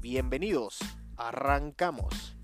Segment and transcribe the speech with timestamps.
[0.00, 0.78] Bienvenidos,
[1.18, 2.34] arrancamos.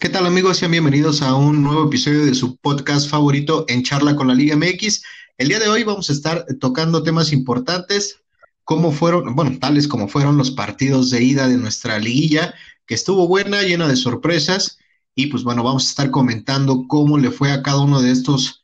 [0.00, 0.56] ¿Qué tal amigos?
[0.56, 4.56] Sean bienvenidos a un nuevo episodio de su podcast favorito en charla con la Liga
[4.56, 5.02] MX.
[5.36, 8.22] El día de hoy vamos a estar tocando temas importantes,
[8.64, 12.54] como fueron, bueno, tales como fueron los partidos de ida de nuestra liguilla,
[12.86, 14.78] que estuvo buena, llena de sorpresas,
[15.14, 18.62] y pues bueno, vamos a estar comentando cómo le fue a cada uno de estos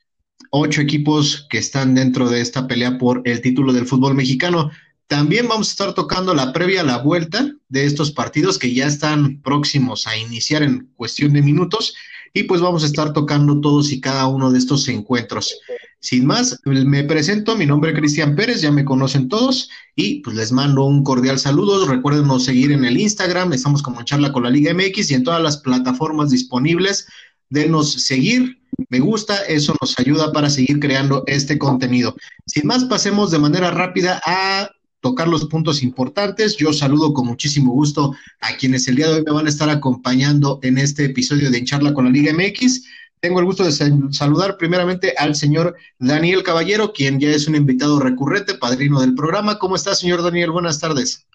[0.50, 4.70] ocho equipos que están dentro de esta pelea por el título del fútbol mexicano.
[5.06, 8.86] También vamos a estar tocando la previa a la vuelta de estos partidos que ya
[8.86, 11.94] están próximos a iniciar en cuestión de minutos
[12.32, 15.56] y pues vamos a estar tocando todos y cada uno de estos encuentros.
[16.00, 20.36] Sin más, me presento, mi nombre es Cristian Pérez, ya me conocen todos y pues
[20.36, 21.86] les mando un cordial saludo.
[21.86, 25.24] Recuerden seguir en el Instagram, estamos como en charla con la Liga MX y en
[25.24, 27.06] todas las plataformas disponibles.
[27.50, 32.16] Denos seguir, me gusta, eso nos ayuda para seguir creando este contenido.
[32.46, 36.56] Sin más, pasemos de manera rápida a tocar los puntos importantes.
[36.56, 39.68] Yo saludo con muchísimo gusto a quienes el día de hoy me van a estar
[39.68, 42.84] acompañando en este episodio de Charla con la Liga MX.
[43.20, 43.72] Tengo el gusto de
[44.12, 49.58] saludar primeramente al señor Daniel Caballero, quien ya es un invitado recurrente, padrino del programa.
[49.58, 50.50] ¿Cómo está, señor Daniel?
[50.50, 51.26] Buenas tardes.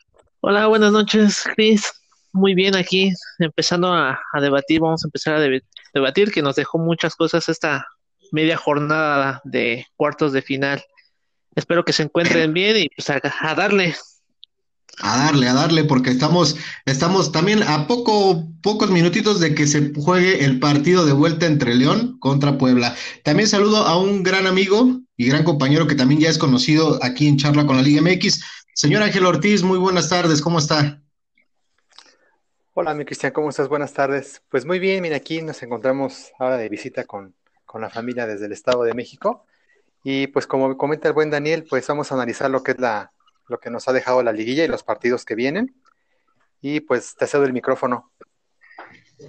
[0.42, 1.92] Hola, buenas noches, Cris.
[2.32, 5.40] Muy bien aquí, empezando a, debatir, vamos a empezar a
[5.94, 7.88] debatir, que nos dejó muchas cosas esta
[8.32, 10.84] media jornada de cuartos de final.
[11.56, 13.20] Espero que se encuentren bien y pues a,
[13.56, 13.96] darle.
[15.00, 19.92] A darle, a darle, porque estamos, estamos también a poco, pocos minutitos de que se
[19.94, 22.96] juegue el partido de vuelta entre León contra Puebla.
[23.24, 27.28] También saludo a un gran amigo y gran compañero que también ya es conocido aquí
[27.28, 28.42] en Charla con la Liga MX.
[28.74, 31.02] Señor Ángel Ortiz, muy buenas tardes, ¿cómo está?
[32.82, 33.68] Hola, mi Cristian, ¿cómo estás?
[33.68, 34.42] Buenas tardes.
[34.48, 37.36] Pues muy bien, mira, aquí nos encontramos ahora de visita con,
[37.78, 39.44] la familia desde el Estado de México.
[40.02, 43.12] Y pues como comenta el buen Daniel, pues vamos a analizar lo que es la,
[43.50, 45.76] lo que nos ha dejado la liguilla y los partidos que vienen.
[46.62, 48.14] Y pues te cedo el micrófono.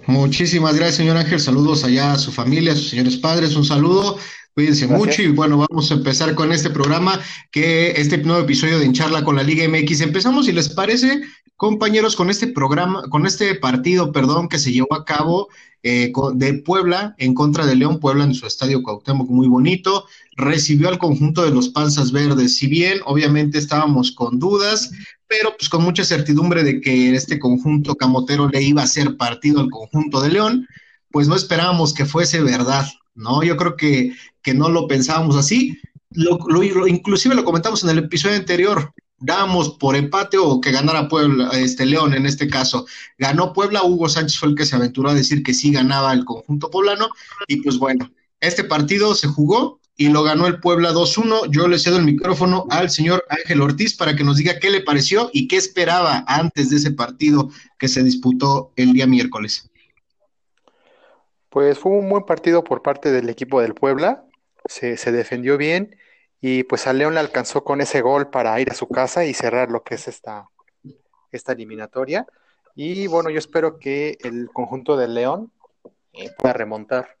[0.07, 1.41] Muchísimas gracias, señor Ángel.
[1.41, 3.57] Saludos allá a su familia, a sus señores padres.
[3.57, 4.17] Un saludo.
[4.53, 8.85] Cuídense mucho y bueno, vamos a empezar con este programa, que este nuevo episodio de
[8.85, 10.01] En Charla con la Liga MX.
[10.01, 11.21] Empezamos, si les parece,
[11.61, 15.47] compañeros, con este programa, con este partido, perdón, que se llevó a cabo
[15.83, 20.89] eh, de Puebla en contra de León Puebla en su estadio Cuauhtémoc, muy bonito, recibió
[20.89, 24.91] al conjunto de los Panzas Verdes, si bien obviamente estábamos con dudas,
[25.27, 29.59] pero pues con mucha certidumbre de que este conjunto camotero le iba a hacer partido
[29.59, 30.67] al conjunto de León,
[31.11, 33.43] pues no esperábamos que fuese verdad, ¿no?
[33.43, 35.77] Yo creo que, que no lo pensábamos así,
[36.09, 41.49] lo, inclusive lo comentamos en el episodio anterior, damos por empate o que ganara Puebla,
[41.53, 42.85] este León en este caso.
[43.17, 46.25] Ganó Puebla, Hugo Sánchez fue el que se aventuró a decir que sí ganaba el
[46.25, 47.09] conjunto poblano
[47.47, 51.51] y pues bueno, este partido se jugó y lo ganó el Puebla 2-1.
[51.51, 54.81] Yo le cedo el micrófono al señor Ángel Ortiz para que nos diga qué le
[54.81, 59.69] pareció y qué esperaba antes de ese partido que se disputó el día miércoles.
[61.49, 64.25] Pues fue un buen partido por parte del equipo del Puebla,
[64.65, 65.95] se, se defendió bien
[66.41, 69.33] y pues a León le alcanzó con ese gol para ir a su casa y
[69.33, 70.49] cerrar lo que es esta,
[71.31, 72.25] esta eliminatoria.
[72.75, 75.51] Y bueno, yo espero que el conjunto de León
[76.13, 77.17] eh, pueda remontar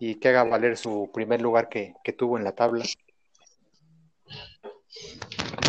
[0.00, 2.84] y que haga valer su primer lugar que, tuvo en la tabla.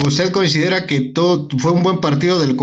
[0.06, 2.58] ¿Usted considera que todo fue un buen partido del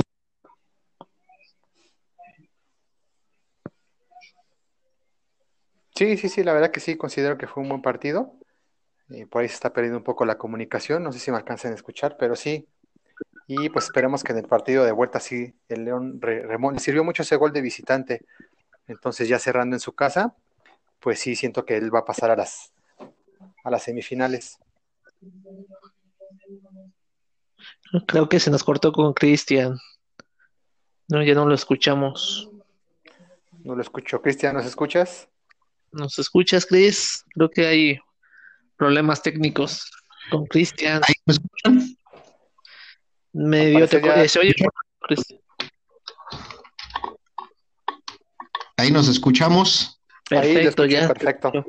[5.97, 8.35] Sí, sí, sí, la verdad que sí, considero que fue un buen partido.
[9.11, 11.73] Eh, por ahí se está perdiendo un poco la comunicación, no sé si me alcancen
[11.73, 12.67] a escuchar, pero sí.
[13.47, 17.23] Y pues esperemos que en el partido de vuelta sí, el León le sirvió mucho
[17.23, 18.25] ese gol de visitante.
[18.87, 20.35] Entonces ya cerrando en su casa,
[21.01, 22.73] pues sí siento que él va a pasar a las,
[23.63, 24.59] a las semifinales.
[28.07, 29.79] Creo que se nos cortó con Cristian.
[31.09, 32.51] No, ya no lo escuchamos.
[33.63, 34.23] No lo escucho.
[34.23, 35.29] Cristian, ¿nos escuchas?
[35.93, 37.25] ¿Nos escuchas, Cris?
[37.35, 37.99] Creo que hay
[38.77, 39.91] problemas técnicos
[40.31, 41.01] con Cristian.
[41.27, 41.97] ¿Me escuchan?
[43.33, 44.29] Medio te ya...
[44.29, 44.55] se oye
[48.77, 50.01] Ahí nos escuchamos.
[50.29, 51.09] Perfecto, ya.
[51.09, 51.65] Perfecto.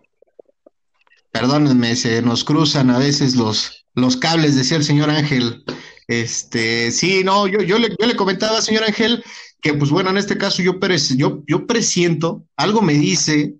[1.31, 5.63] Perdónenme, se nos cruzan a veces los, los cables, decía el señor Ángel.
[6.07, 9.23] Este, sí, no, yo, yo, le, yo le comentaba, señor Ángel,
[9.61, 10.79] que pues bueno, en este caso yo,
[11.17, 13.55] yo, yo presiento, algo me dice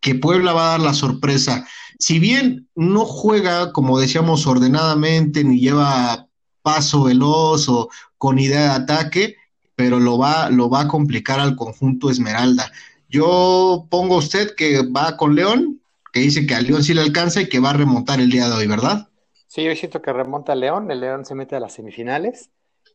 [0.00, 1.66] que Puebla va a dar la sorpresa.
[2.04, 6.28] Si bien no juega, como decíamos, ordenadamente, ni lleva
[6.60, 9.36] paso veloz o con idea de ataque,
[9.74, 12.70] pero lo va, lo va a complicar al conjunto Esmeralda.
[13.08, 15.80] Yo pongo a usted que va con León,
[16.12, 18.50] que dice que a León sí le alcanza y que va a remontar el día
[18.50, 19.08] de hoy, ¿verdad?
[19.46, 22.50] Sí, yo siento que remonta a León, el León se mete a las semifinales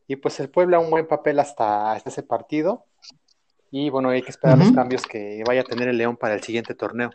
[0.05, 2.85] y pues el Puebla un buen papel hasta, ese partido
[3.71, 6.44] y bueno, hay que esperar los cambios que vaya a tener el León para el
[6.44, 7.09] siguiente torneo.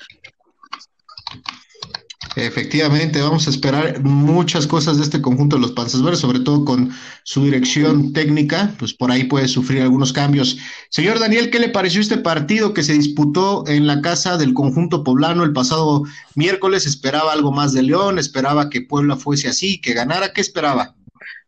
[2.36, 6.64] Efectivamente, vamos a esperar muchas cosas de este conjunto de los Panzas Verdes, sobre todo
[6.64, 6.90] con
[7.22, 10.58] su dirección técnica, pues por ahí puede sufrir algunos cambios.
[10.88, 15.04] Señor Daniel, ¿qué le pareció este partido que se disputó en la casa del conjunto
[15.04, 16.02] poblano el pasado
[16.34, 16.86] miércoles?
[16.86, 18.18] ¿Esperaba algo más de León?
[18.18, 20.32] ¿Esperaba que Puebla fuese así, que ganara?
[20.32, 20.94] ¿Qué esperaba?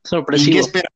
[0.04, 0.54] Sorpresivo.
[0.54, 0.88] qué espera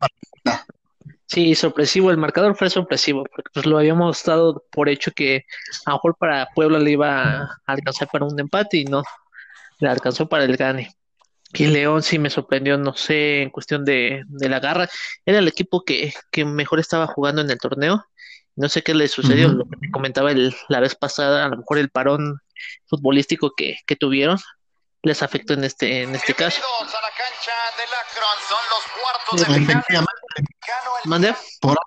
[1.27, 5.45] Sí, sorpresivo, el marcador fue sorpresivo, porque pues lo habíamos dado por hecho que
[5.87, 9.05] a lo mejor para Puebla le iba a alcanzar para un empate y no,
[9.81, 10.94] le alcanzó para el gane.
[11.53, 14.88] Y León sí me sorprendió, no sé, en cuestión de, la garra.
[15.27, 16.15] Era el equipo que,
[16.47, 18.05] mejor estaba jugando en el torneo.
[18.55, 21.56] No sé qué le sucedió, lo que me comentaba el, la vez pasada, a lo
[21.56, 22.41] mejor el parón
[22.87, 24.38] futbolístico que, tuvieron
[25.03, 26.61] les afectó en este en este caso.
[31.06, 31.35] ¿Mande?
[31.59, 31.79] Por,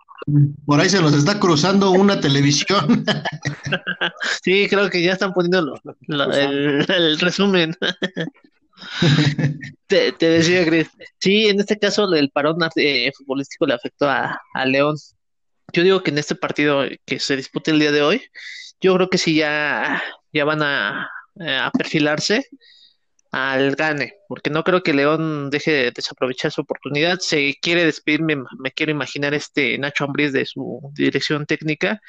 [0.65, 3.05] por ahí se nos está cruzando una televisión.
[4.43, 7.75] sí, creo que ya están poniendo el, resumen.
[9.87, 10.89] te, decía, Chris.
[11.19, 14.95] Sí, en este caso el parón eh, futbolístico le afectó a, León.
[15.73, 18.21] Yo digo que en este partido que se dispute el día de hoy,
[18.79, 21.09] yo creo que sí ya, ya van a,
[21.39, 22.47] a perfilarse
[23.33, 27.17] al gane, porque no creo que León deje de desaprovechar su oportunidad.
[27.19, 31.99] Se quiere despedirme, me, quiero imaginar este Nacho Ambriz de su dirección técnica,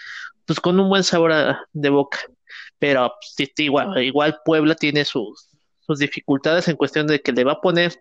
[0.44, 1.32] pues con un buen sabor
[1.72, 2.18] de boca.
[2.78, 5.48] Pero pues, igual, igual Puebla tiene sus,
[5.80, 7.94] sus dificultades en cuestión de que le va a poner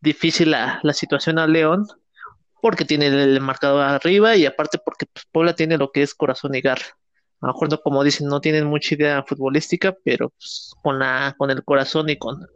[0.00, 1.86] difícil la, la situación a León,
[2.62, 6.54] porque tiene el marcador arriba y aparte porque pues, Puebla tiene lo que es corazón
[6.54, 6.96] y garra
[7.40, 11.34] a lo mejor no, como dicen, no tienen mucha idea futbolística, pero pues, con la,
[11.36, 12.46] con el corazón y con,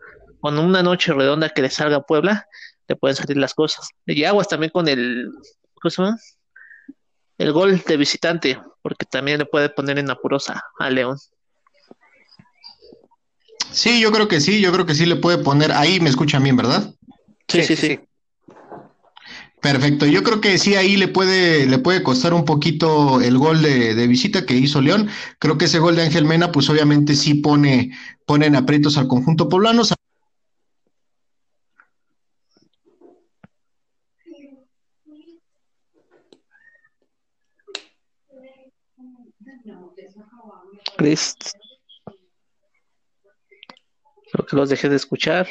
[0.41, 2.47] con una noche redonda que le salga a Puebla,
[2.89, 3.89] le pueden salir las cosas.
[4.07, 5.31] Y aguas también con el,
[5.75, 6.17] ¿cómo
[7.37, 11.19] El gol de visitante, porque también le puede poner en apurosa a León.
[13.71, 16.43] Sí, yo creo que sí, yo creo que sí le puede poner, ahí me escuchan
[16.43, 16.95] bien, ¿verdad?
[17.49, 17.77] sí, sí.
[17.77, 18.01] sí.
[19.61, 23.61] Perfecto, yo creo que sí ahí le puede, le puede costar un poquito el gol
[23.61, 25.09] de, visita que hizo León.
[25.41, 27.91] Creo que ese gol de Ángel Mena, pues obviamente sí pone,
[28.25, 29.83] pone en aprietos al conjunto poblano.
[44.33, 45.49] Creo que los dejé de escuchar.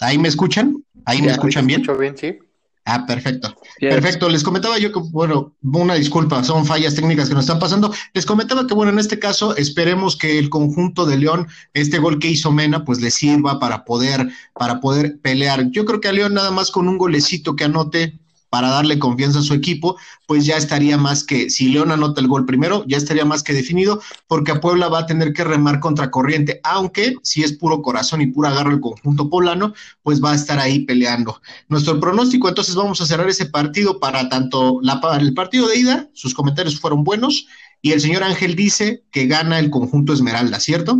[0.00, 0.85] ¿Ahí me escuchan?
[1.06, 1.82] ¿Ahí me escuchan bien?
[1.98, 2.38] bien, sí.
[2.84, 3.52] Ah, perfecto.
[3.80, 4.28] Perfecto.
[4.28, 7.92] Les comentaba yo que, bueno, una disculpa, son fallas técnicas que nos están pasando.
[8.14, 12.20] Les comentaba que, bueno, en este caso esperemos que el conjunto de León, este gol
[12.20, 15.68] que hizo Mena, pues le sirva para poder, para poder pelear.
[15.70, 18.20] Yo creo que a León nada más con un golecito que anote,
[18.56, 22.26] para darle confianza a su equipo, pues ya estaría más que, si León anota el
[22.26, 25.78] gol primero, ya estaría más que definido, porque a Puebla va a tener que remar
[25.78, 30.32] contra corriente, aunque si es puro corazón y pura garra el conjunto poblano, pues va
[30.32, 31.42] a estar ahí peleando.
[31.68, 36.08] Nuestro pronóstico, entonces vamos a cerrar ese partido para tanto la, el partido de ida,
[36.14, 37.46] sus comentarios fueron buenos,
[37.82, 40.96] y el señor Ángel dice que gana el conjunto Esmeralda, ¿cierto?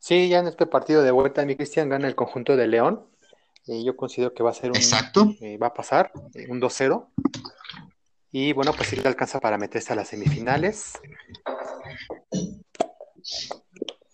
[0.00, 3.02] Sí, ya en este partido de vuelta, mi Cristian gana el conjunto de León.
[3.66, 4.76] Eh, yo considero que va a ser un.
[4.76, 5.34] Exacto.
[5.40, 7.08] Eh, va a pasar eh, un 2-0.
[8.32, 10.92] Y bueno, pues si le alcanza para meterse a las semifinales.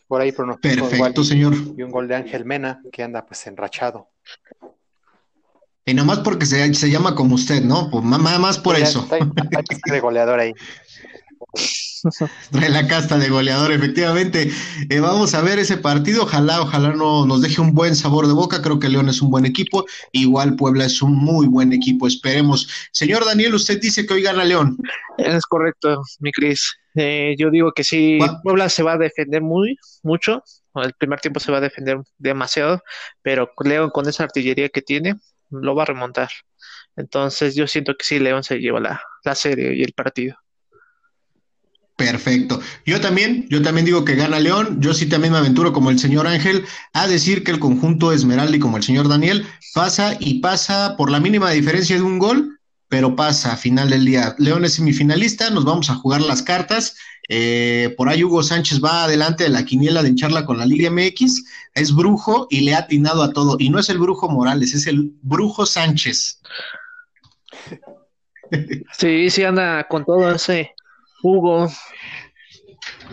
[0.08, 1.54] Por ahí pronostico Perfecto, señor.
[1.76, 4.08] Y un gol de Ángel Mena, que anda pues enrachado.
[5.84, 7.90] Y nomás porque se, se llama como usted, ¿no?
[7.90, 9.06] Pues más, más por eso.
[9.86, 10.52] de goleador ahí.
[12.50, 14.50] Trae la casta de goleador, efectivamente.
[14.88, 16.24] Eh, vamos a ver ese partido.
[16.24, 18.62] Ojalá, ojalá no nos deje un buen sabor de boca.
[18.62, 19.84] Creo que León es un buen equipo.
[20.12, 22.06] Igual Puebla es un muy buen equipo.
[22.06, 22.68] Esperemos.
[22.92, 24.76] Señor Daniel, usted dice que hoy gana León.
[25.18, 26.76] Es correcto, mi Cris.
[26.94, 30.42] Eh, yo digo que sí, Puebla se va a defender muy, mucho.
[30.74, 32.82] El primer tiempo se va a defender demasiado,
[33.22, 35.16] pero León con esa artillería que tiene,
[35.50, 36.30] lo va a remontar.
[36.96, 40.36] Entonces yo siento que sí, León se lleva la, la serie y el partido.
[41.96, 42.60] Perfecto.
[42.84, 44.82] Yo también, yo también digo que gana León.
[44.82, 48.54] Yo sí también me aventuro como el señor Ángel a decir que el conjunto Esmeralda
[48.54, 52.60] y como el señor Daniel pasa y pasa por la mínima diferencia de un gol,
[52.88, 54.34] pero pasa a final del día.
[54.38, 56.96] León es semifinalista, nos vamos a jugar las cartas.
[57.30, 60.90] Eh, por ahí Hugo Sánchez va adelante de la quiniela de encharla con la Liga
[60.90, 61.44] MX.
[61.74, 63.56] Es brujo y le ha atinado a todo.
[63.58, 66.42] Y no es el brujo Morales, es el brujo Sánchez.
[68.96, 70.75] Sí, sí anda con todo ese
[71.22, 71.70] Hugo.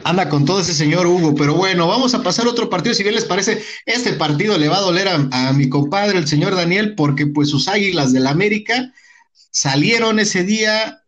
[0.04, 3.04] Anda con todo ese señor Hugo, pero bueno, vamos a pasar a otro partido, si
[3.04, 6.96] bien les parece, este partido le va a doler a, mi compadre, el señor Daniel,
[6.96, 8.92] porque pues sus águilas del América
[9.52, 11.02] salieron ese día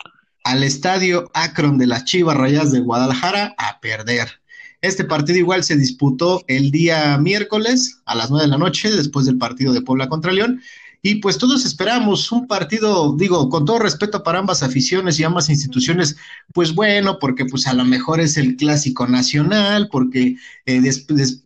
[0.43, 4.39] al estadio Akron de las Chivas Rayas de Guadalajara a perder.
[4.81, 9.25] Este partido igual se disputó el día miércoles a las nueve de la noche, después
[9.25, 10.61] del partido de Puebla contra León,
[11.07, 15.51] y pues todos esperamos un partido, digo, con todo respeto para ambas aficiones y ambas
[15.51, 16.15] instituciones,
[16.51, 20.35] pues bueno, porque pues a lo mejor es el clásico nacional, porque
[20.65, 20.81] eh,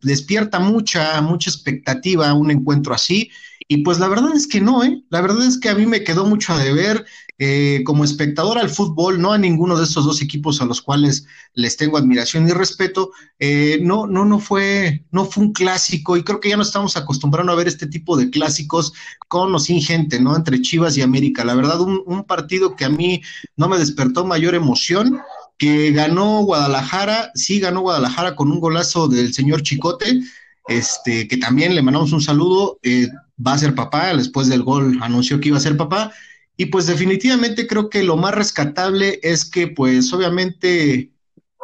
[0.01, 3.31] despierta mucha, mucha expectativa un encuentro así.
[3.67, 5.03] Y pues la verdad es que no, ¿eh?
[5.09, 7.05] La verdad es que a mí me quedó mucho a deber.
[7.41, 11.25] Eh, como espectador al fútbol, no a ninguno de estos dos equipos a los cuales
[11.53, 16.23] les tengo admiración y respeto, eh, no, no, no fue, no fue un clásico y
[16.23, 18.91] creo que ya no estamos acostumbrando a ver este tipo de clásicos
[19.29, 20.35] con o sin gente, ¿no?
[20.35, 21.45] Entre Chivas y América.
[21.45, 23.21] La verdad, un, partido que a mí
[23.55, 25.21] no me despertó mayor emoción
[25.57, 30.23] que ganó Guadalajara, sí ganó Guadalajara con un golazo del señor Chicote,
[30.67, 33.07] este, que también le mandamos un saludo, eh,
[33.45, 36.11] va a ser papá, después del gol anunció que iba a ser papá,
[36.59, 41.13] y pues definitivamente creo que lo más rescatable es que pues obviamente,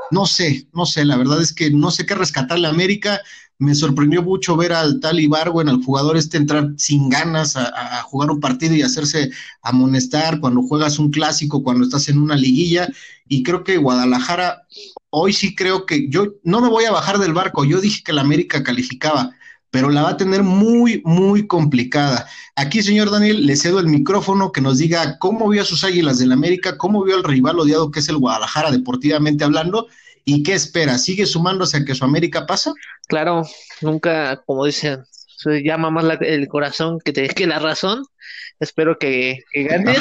[0.09, 3.19] no sé, no sé, la verdad es que no sé qué rescatarle a América.
[3.59, 8.31] Me sorprendió mucho ver al tal Ibarwen, al jugador este, entrar sin ganas a, jugar
[8.31, 9.31] un partido y hacerse
[9.63, 12.87] amonestar cuando juegas un clásico, cuando estás en una liguilla.
[13.27, 14.65] Y creo que Guadalajara,
[15.09, 17.65] hoy sí creo que yo no me voy a bajar del barco.
[17.65, 19.35] Yo dije que la América calificaba
[19.71, 22.27] pero la va a tener muy, muy complicada.
[22.55, 26.19] Aquí, señor Daniel, le cedo el micrófono que nos diga cómo vio a sus Águilas
[26.19, 29.87] del América, cómo vio al rival odiado que es el Guadalajara, deportivamente hablando,
[30.23, 30.97] y qué espera.
[30.97, 32.73] ¿Sigue sumándose a que su América pasa?
[33.07, 33.43] Claro,
[33.81, 35.03] nunca, como dicen,
[35.37, 38.03] se llama más el corazón que, te, que la razón.
[38.59, 39.95] Espero que, que gane.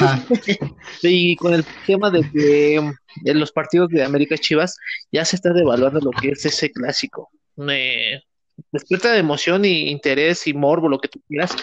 [1.03, 4.77] y con el tema de que en los partidos de América Chivas
[5.11, 7.31] ya se está devaluando lo que es ese clásico.
[7.57, 8.23] Me,
[8.73, 11.55] despierta de emoción y interés y morbo, lo que tú quieras,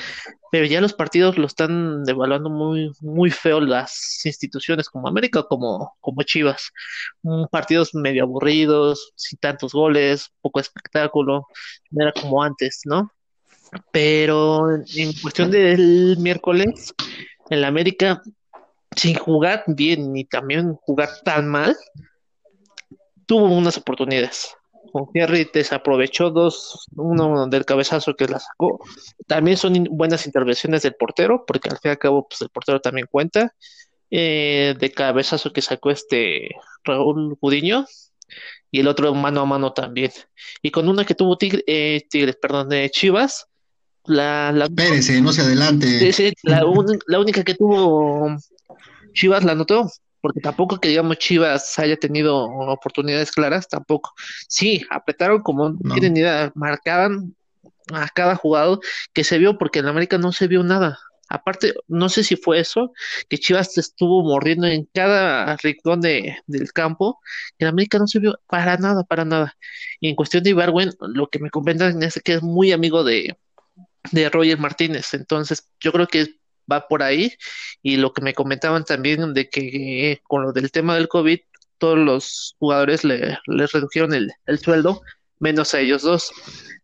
[0.52, 5.96] pero ya los partidos lo están devaluando muy, muy feo las instituciones como América como,
[6.00, 6.72] como Chivas.
[7.52, 11.48] partidos medio aburridos, sin tantos goles, poco espectáculo,
[11.90, 13.12] no era como antes, ¿no?
[13.92, 16.94] Pero en cuestión del miércoles,
[17.50, 18.22] en la América,
[18.96, 21.78] sin jugar bien ni también jugar tan mal,
[23.26, 24.54] tuvo unas oportunidades
[25.14, 28.80] Henry desaprovechó dos, uno del cabezazo que la sacó.
[29.28, 32.82] También son buenas intervenciones del portero, porque al fin y al cabo, pues el portero
[32.82, 33.54] también cuenta.
[34.14, 36.50] Eh, de cabezazo que sacó este
[36.84, 37.86] Raúl Gudiño
[38.70, 40.12] y el otro mano a mano también.
[40.62, 43.48] Y con una que tuvo Tigre, eh, Tigres, perdón, de Chivas,
[44.06, 46.12] la, la Espérese, no se adelante.
[46.44, 46.66] la,
[47.08, 48.36] la única que tuvo
[49.14, 49.90] Chivas la anotó
[50.22, 54.14] porque tampoco que digamos Chivas haya tenido oportunidades claras, tampoco.
[54.48, 55.94] Sí, apretaron como no.
[55.94, 57.36] tienen idea, marcaban
[57.94, 58.80] a cada jugador
[59.14, 61.00] que se vio, porque en América no se vio nada.
[61.30, 62.92] Aparte, no sé si fue eso,
[63.30, 67.20] que Chivas estuvo mordiendo en cada rincón de, del campo,
[67.58, 69.56] en América no se vio para nada, para nada.
[70.02, 73.38] Y en cuestión de Ibarwen, lo que me comentan es que es muy amigo de,
[74.12, 76.41] de Roger Martínez, entonces yo creo que
[76.72, 77.34] va por ahí.
[77.82, 81.40] Y lo que me comentaban también de que con lo del tema del COVID,
[81.78, 85.02] todos los jugadores le, les redujeron el, el sueldo,
[85.40, 86.32] menos a ellos dos.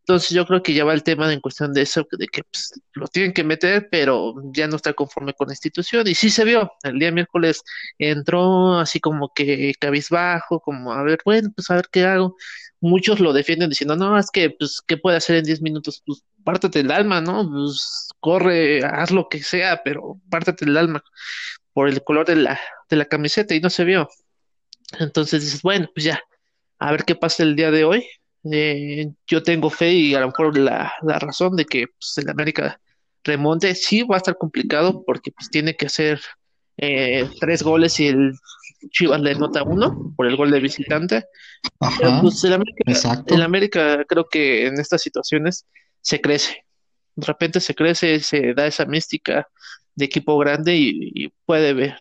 [0.08, 2.72] Entonces yo creo que ya va el tema en cuestión de eso, de que pues,
[2.94, 6.08] lo tienen que meter, pero ya no está conforme con la institución.
[6.08, 7.62] Y sí se vio, el día miércoles
[8.00, 12.38] entró así como que cabizbajo, como a ver, bueno, pues a ver qué hago.
[12.80, 16.04] Muchos lo defienden diciendo, no, es que, pues, ¿qué puede hacer en 10 minutos?
[16.06, 17.50] Pues pártate el alma, ¿no?
[17.50, 21.04] Pues corre, haz lo que sea, pero pártate el alma
[21.74, 24.10] por el color de la, de la camiseta y no se vio.
[25.00, 26.22] Entonces dices, bueno, pues ya,
[26.80, 28.06] a ver qué pasa el día de hoy.
[28.52, 32.30] Eh, yo tengo fe y a lo mejor la, la razón de que pues, el
[32.30, 32.80] América
[33.24, 36.20] remonte, sí va a estar complicado porque pues tiene que hacer
[36.78, 38.34] eh, tres goles y el
[38.92, 41.26] Chivas le nota uno por el gol de visitante.
[42.00, 45.66] Pero, pues el América, el América creo que en estas situaciones
[46.02, 46.66] se crece.
[47.16, 49.48] De repente se crece, se da esa mística
[49.96, 52.00] de equipo grande y, puede ver.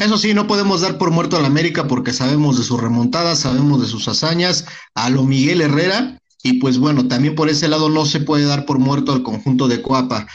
[0.00, 3.40] Eso sí, no podemos dar por muerto a la América porque sabemos de sus remontadas,
[3.40, 7.88] sabemos de sus hazañas, a lo Miguel Herrera, y pues bueno, también por ese lado
[7.88, 10.26] no se puede dar por muerto al conjunto de Coapa.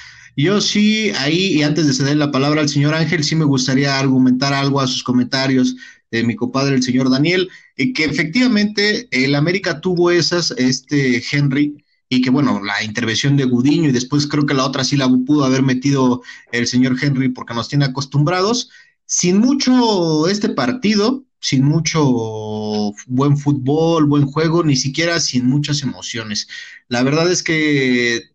[0.41, 3.99] Yo sí, ahí, y antes de ceder la palabra al señor Ángel, sí me gustaría
[3.99, 5.75] argumentar algo a sus comentarios
[6.11, 11.83] de mi compadre, el señor Daniel, eh, que efectivamente el América tuvo esas, este Henry,
[12.07, 15.09] y que bueno, la intervención de Gudiño y después creo que la otra sí la
[15.09, 16.21] pudo haber metido
[16.53, 18.69] el señor Henry porque nos tiene acostumbrados.
[19.05, 26.47] Sin mucho este partido, sin mucho buen fútbol, buen juego, ni siquiera sin muchas emociones.
[26.87, 28.29] La verdad es que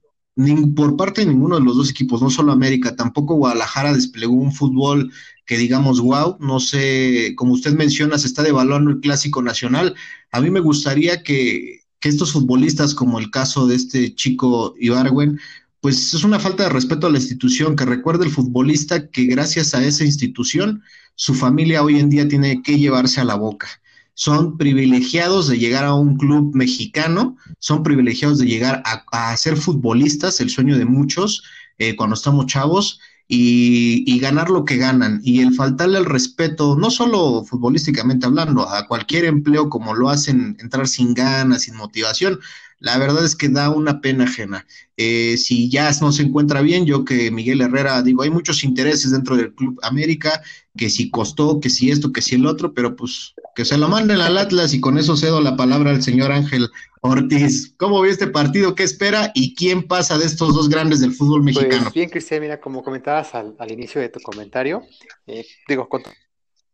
[0.74, 4.52] por parte de ninguno de los dos equipos, no solo América, tampoco Guadalajara desplegó un
[4.52, 5.12] fútbol
[5.46, 9.94] que digamos, wow, no sé, como usted menciona, se está devaluando el clásico nacional.
[10.32, 15.38] A mí me gustaría que, que estos futbolistas, como el caso de este chico Ibarwen,
[15.80, 19.74] pues es una falta de respeto a la institución, que recuerde el futbolista que gracias
[19.74, 20.82] a esa institución,
[21.14, 23.68] su familia hoy en día tiene que llevarse a la boca.
[24.14, 30.40] Son privilegiados de llegar a un club mexicano, son privilegiados de llegar a, ser futbolistas,
[30.40, 31.42] el sueño de muchos
[31.78, 35.20] eh, cuando estamos chavos, y, ganar lo que ganan.
[35.24, 40.56] Y el faltarle el respeto, no solo futbolísticamente hablando, a cualquier empleo como lo hacen,
[40.60, 42.38] entrar sin ganas, sin motivación,
[42.80, 44.66] la verdad es que da una pena ajena.
[44.96, 49.10] Eh, si ya no se encuentra bien, yo que Miguel Herrera, digo, hay muchos intereses
[49.10, 50.42] dentro del Club América,
[50.76, 53.88] que si costó, que si esto, que si el otro, pero pues que se lo
[53.88, 56.68] manden al Atlas y con eso cedo la palabra al señor Ángel
[57.00, 57.74] Ortiz.
[57.76, 58.74] ¿Cómo ve este partido?
[58.74, 59.30] ¿Qué espera?
[59.34, 61.84] ¿Y quién pasa de estos dos grandes del fútbol pues, mexicano?
[61.84, 64.82] Pues bien, Cristian, mira, como comentabas al, inicio de tu comentario,
[65.26, 65.88] eh, digo,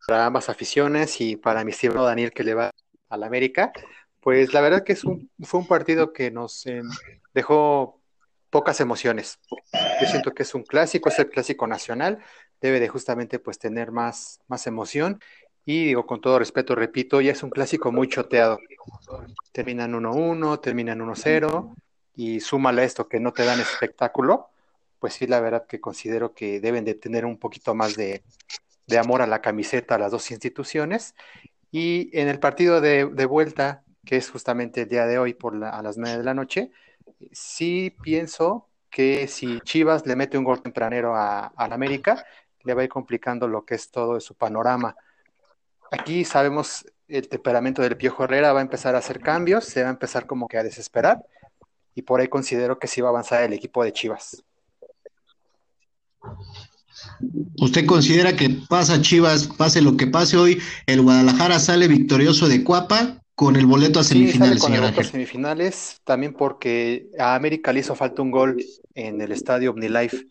[0.06, 2.70] para ambas aficiones y para mi estimado Daniel que le va
[3.10, 3.72] al América,
[4.20, 6.82] pues la verdad que es un, fue un partido que nos eh,
[7.34, 8.00] dejó
[8.50, 9.38] pocas emociones.
[10.00, 12.18] Yo siento que es un clásico, es el clásico nacional,
[12.60, 15.20] debe de justamente pues tener más, más emoción.
[15.64, 18.58] Y digo, con todo respeto, repito, ya es un clásico muy choteado.
[19.52, 21.74] Terminan 1-1, terminan 1-0
[22.16, 24.48] y súmale esto que no te dan espectáculo,
[24.98, 28.22] pues sí, la verdad que considero que deben de tener un poquito más de,
[28.86, 31.14] de amor a la camiseta a las dos instituciones.
[31.70, 35.62] Y en el partido de, de vuelta que es justamente el día de hoy por
[35.62, 36.70] a las nueve de la noche,
[37.32, 42.24] sí pienso que si Chivas le mete un gol tempranero a, al América,
[42.64, 44.96] le va a ir complicando lo que es todo su panorama.
[45.90, 49.88] Aquí sabemos el temperamento del Piojo Herrera va a empezar a hacer cambios, se va
[49.88, 51.22] a empezar como que a desesperar,
[51.94, 54.44] y por ahí considero que sí va a avanzar el equipo de Chivas.
[57.60, 62.62] ¿Usted considera que pasa Chivas, pase lo que pase hoy, el Guadalajara sale victorioso de
[62.62, 67.72] Cuapa con el boleto a semifinales, con el boleto a semifinales, también porque a América
[67.72, 68.62] le hizo falta un gol
[68.94, 70.26] en el estadio OmniLife.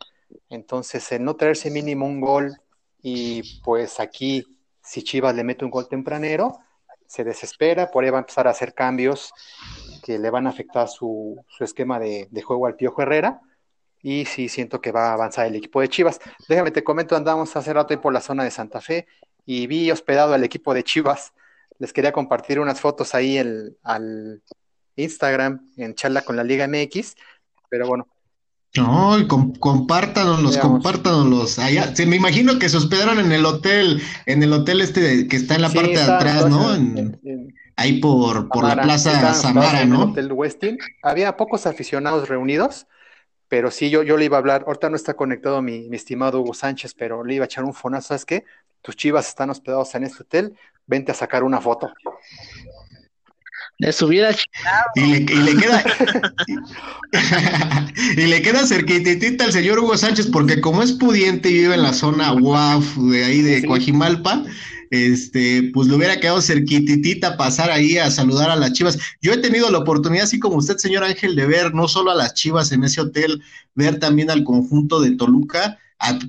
[0.48, 2.56] Entonces, el no traerse mínimo un gol
[3.02, 4.46] y pues aquí,
[4.84, 6.60] si Chivas le mete un gol tempranero,
[7.08, 9.34] se desespera, por ahí va a empezar a hacer cambios
[10.04, 13.42] que le van a afectar su, esquema de, de, juego al Piojo Herrera.
[14.04, 16.20] Y sí siento que va a avanzar el equipo de Chivas.
[16.48, 19.08] Déjame te comento, andamos hace rato ahí por la zona de Santa Fe
[19.48, 21.34] y vi hospedado al equipo de Chivas
[21.80, 24.44] les quería compartir unas fotos ahí el, al
[24.96, 27.16] Instagram en charla con la Liga MX,
[27.70, 28.08] pero bueno.
[28.76, 29.18] No,
[29.60, 34.82] compártanos, compártanos Allá, se me imagino que se hospedaron en el hotel, en el hotel
[34.82, 36.78] este que está en la parte de atrás, ¿no?
[37.76, 40.04] ahí por, por la Plaza Samara, ¿no?
[40.04, 40.78] el hotel Westin.
[41.02, 42.86] Había pocos aficionados reunidos,
[43.48, 44.66] pero sí, yo, yo le iba a hablar.
[44.68, 47.74] Ahorita no está conectado mi, mi estimado Hugo Sánchez, pero le iba a echar un
[47.74, 48.10] fonazo.
[48.10, 48.46] ¿Sabes qué?
[48.82, 50.56] Tus chivas están hospedados en este hotel
[50.90, 51.94] vente a sacar una foto.
[53.78, 54.36] Le subiera
[54.96, 55.84] y le, y le queda
[58.18, 61.84] y le queda cerquitita al señor Hugo Sánchez porque como es pudiente y vive en
[61.84, 64.44] la zona WAF de ahí de Coajimalpa,
[64.90, 68.98] este, pues le hubiera quedado cerquitita pasar ahí a saludar a las chivas.
[69.22, 72.16] Yo he tenido la oportunidad, así como usted, señor Ángel, de ver no solo a
[72.16, 73.42] las chivas en ese hotel,
[73.76, 75.78] ver también al conjunto de Toluca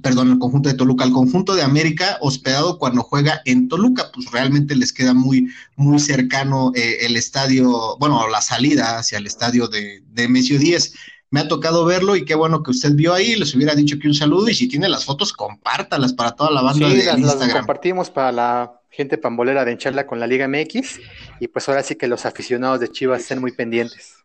[0.03, 4.31] perdón, el conjunto de Toluca, al conjunto de América hospedado cuando juega en Toluca, pues
[4.31, 9.69] realmente les queda muy, muy cercano eh, el estadio, bueno, la salida hacia el estadio
[9.69, 10.95] de, de Mesio 10.
[11.31, 14.09] Me ha tocado verlo y qué bueno que usted vio ahí, les hubiera dicho que
[14.09, 17.53] un saludo y si tiene las fotos, compártalas para toda la banda de las, las
[17.53, 20.99] compartimos para la gente pambolera de encharla con la Liga MX
[21.39, 24.21] y pues ahora sí que los aficionados de Chivas estén muy pendientes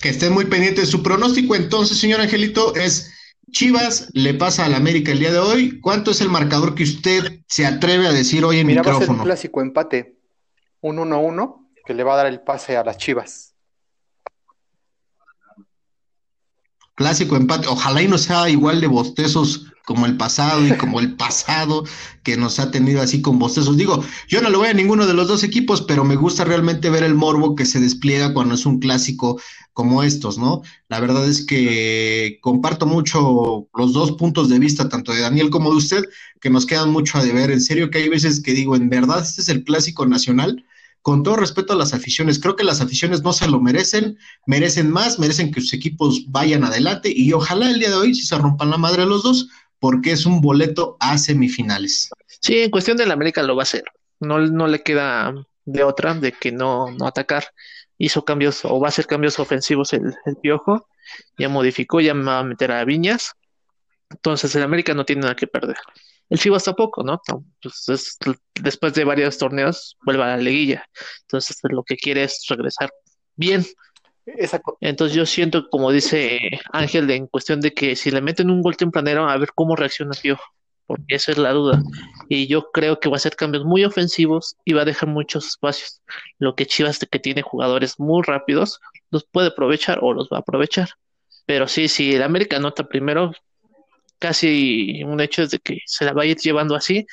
[0.00, 1.54] que estén muy pendientes de su pronóstico.
[1.54, 3.12] Entonces, señor Angelito, es
[3.50, 5.80] Chivas le pasa al América el día de hoy.
[5.80, 9.20] ¿Cuánto es el marcador que usted se atreve a decir hoy en Mira, micrófono?
[9.20, 10.18] Un clásico empate,
[10.80, 13.54] un 1-1 que le va a dar el pase a las Chivas.
[16.94, 21.14] Clásico empate, ojalá y no sea igual de bostezos como el pasado y como el
[21.14, 21.84] pasado
[22.24, 23.76] que nos ha tenido así con bostezos.
[23.76, 26.90] Digo, yo no lo voy a ninguno de los dos equipos, pero me gusta realmente
[26.90, 29.40] ver el morbo que se despliega cuando es un clásico
[29.72, 30.62] como estos, ¿no?
[30.88, 35.70] La verdad es que comparto mucho los dos puntos de vista, tanto de Daniel como
[35.70, 36.02] de usted,
[36.40, 37.52] que nos quedan mucho a deber.
[37.52, 40.64] En serio que hay veces que digo, en verdad, este es el clásico nacional
[41.06, 44.90] con todo respeto a las aficiones, creo que las aficiones no se lo merecen, merecen
[44.90, 48.36] más, merecen que sus equipos vayan adelante y ojalá el día de hoy si se
[48.36, 52.10] rompan la madre los dos, porque es un boleto a semifinales.
[52.40, 53.84] Sí, en cuestión del América lo va a hacer.
[54.20, 55.34] No, no le queda
[55.64, 57.52] de otra de que no, no atacar.
[57.98, 60.88] Hizo cambios o va a hacer cambios ofensivos el, Piojo.
[61.38, 63.32] Ya modificó, ya me va a meter a Viñas.
[64.10, 65.76] Entonces el América no tiene nada que perder.
[66.28, 67.20] El Chivas tampoco, ¿no?
[67.62, 68.18] Pues
[68.60, 70.84] después de varios torneos vuelve a la liguilla.
[71.22, 72.90] Entonces lo que quiere es regresar
[73.36, 73.64] bien
[74.80, 76.40] entonces yo siento, como dice
[76.72, 80.12] Ángel, en cuestión de que si le meten un gol tempranero, a ver cómo reacciona
[80.20, 80.42] Piojo,
[80.86, 81.82] porque esa es la duda.
[82.28, 85.46] Y yo creo que va a hacer cambios muy ofensivos y va a dejar muchos
[85.46, 86.02] espacios.
[86.38, 90.40] Lo que Chivas, que tiene jugadores muy rápidos, los puede aprovechar o los va a
[90.40, 90.90] aprovechar.
[91.46, 93.32] Pero sí, si el América anota primero,
[94.18, 97.06] casi un hecho es de que se la va a ir llevando así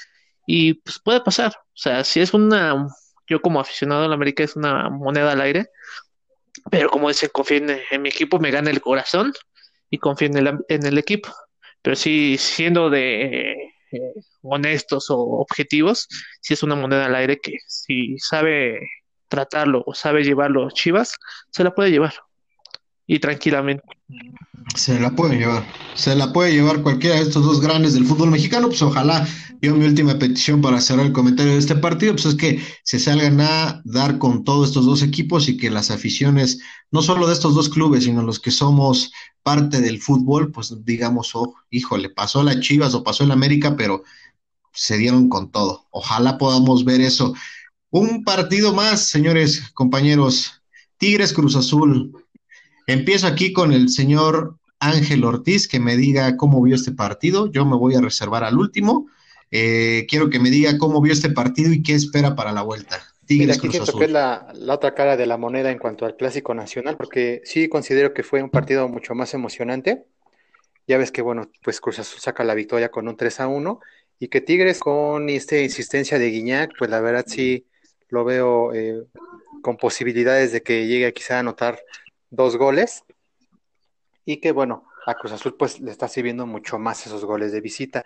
[0.48, 1.54] y pues puede pasar.
[1.56, 2.88] O sea, si es una,
[3.28, 5.68] yo como aficionado al América es una moneda al aire,
[6.70, 9.34] pero como dicen, confío en, mi equipo, me gana el corazón
[9.90, 11.30] y confío en el, en el equipo.
[11.82, 13.52] Pero sí, siendo de
[13.92, 16.08] eh, honestos o objetivos,
[16.42, 18.80] si es una moneda al aire que si sabe
[19.28, 21.18] tratarlo o sabe llevarlo Chivas,
[21.52, 22.14] se la puede llevar
[23.08, 23.84] y tranquilamente.
[24.76, 28.32] Se la puede llevar, se la puede llevar cualquiera de estos dos grandes del fútbol
[28.32, 29.28] mexicano, pues ojalá,
[29.62, 33.00] yo mi última petición para cerrar el comentario de este partido, pues es que se
[33.00, 36.60] salgan a dar con todos estos dos equipos y que las aficiones,
[36.92, 39.12] no solo de estos dos clubes, sino los que somos
[39.44, 44.04] parte del fútbol, pues digamos, oh, híjole, pasó la Chivas o pasó el América, pero
[44.72, 45.86] se dieron con todo.
[45.92, 47.36] Ojalá podamos ver eso.
[47.92, 50.64] Un partido más, señores, compañeros.
[50.98, 52.23] Tigres Cruz Azul,
[52.88, 57.52] Empiezo aquí con el señor Ángel Ortiz, que me diga cómo vio este partido.
[57.52, 59.08] Yo me voy a reservar al último.
[59.52, 63.02] Eh, quiero que me diga cómo vio este partido y qué espera para la vuelta.
[63.26, 66.18] Tigres aquí siento que es la, la, otra cara de la moneda en cuanto al
[66.18, 70.04] clásico nacional, porque sí considero que fue un partido mucho más emocionante.
[70.88, 73.80] Ya ves que, bueno, pues Cruz Azul saca la victoria con un 3 a 1
[74.20, 77.68] y que Tigres con esta insistencia de Guiñac, pues la verdad sí
[78.10, 79.04] lo veo eh,
[79.62, 81.80] con posibilidades de que llegue quizá a anotar
[82.34, 83.06] dos goles.
[84.26, 87.62] Y que bueno, a Cruz Azul pues le está sirviendo mucho más esos goles de
[87.62, 88.06] visita,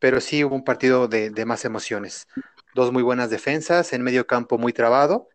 [0.00, 2.28] pero sí hubo un partido de, más emociones.
[2.74, 5.28] Dos muy buenas defensas, en medio campo muy trabado.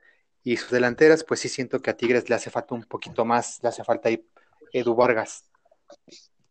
[0.44, 3.60] Y sus delanteras pues sí siento que a Tigres le hace falta un poquito más,
[3.62, 4.26] le hace falta ahí
[4.72, 5.46] Edu Vargas,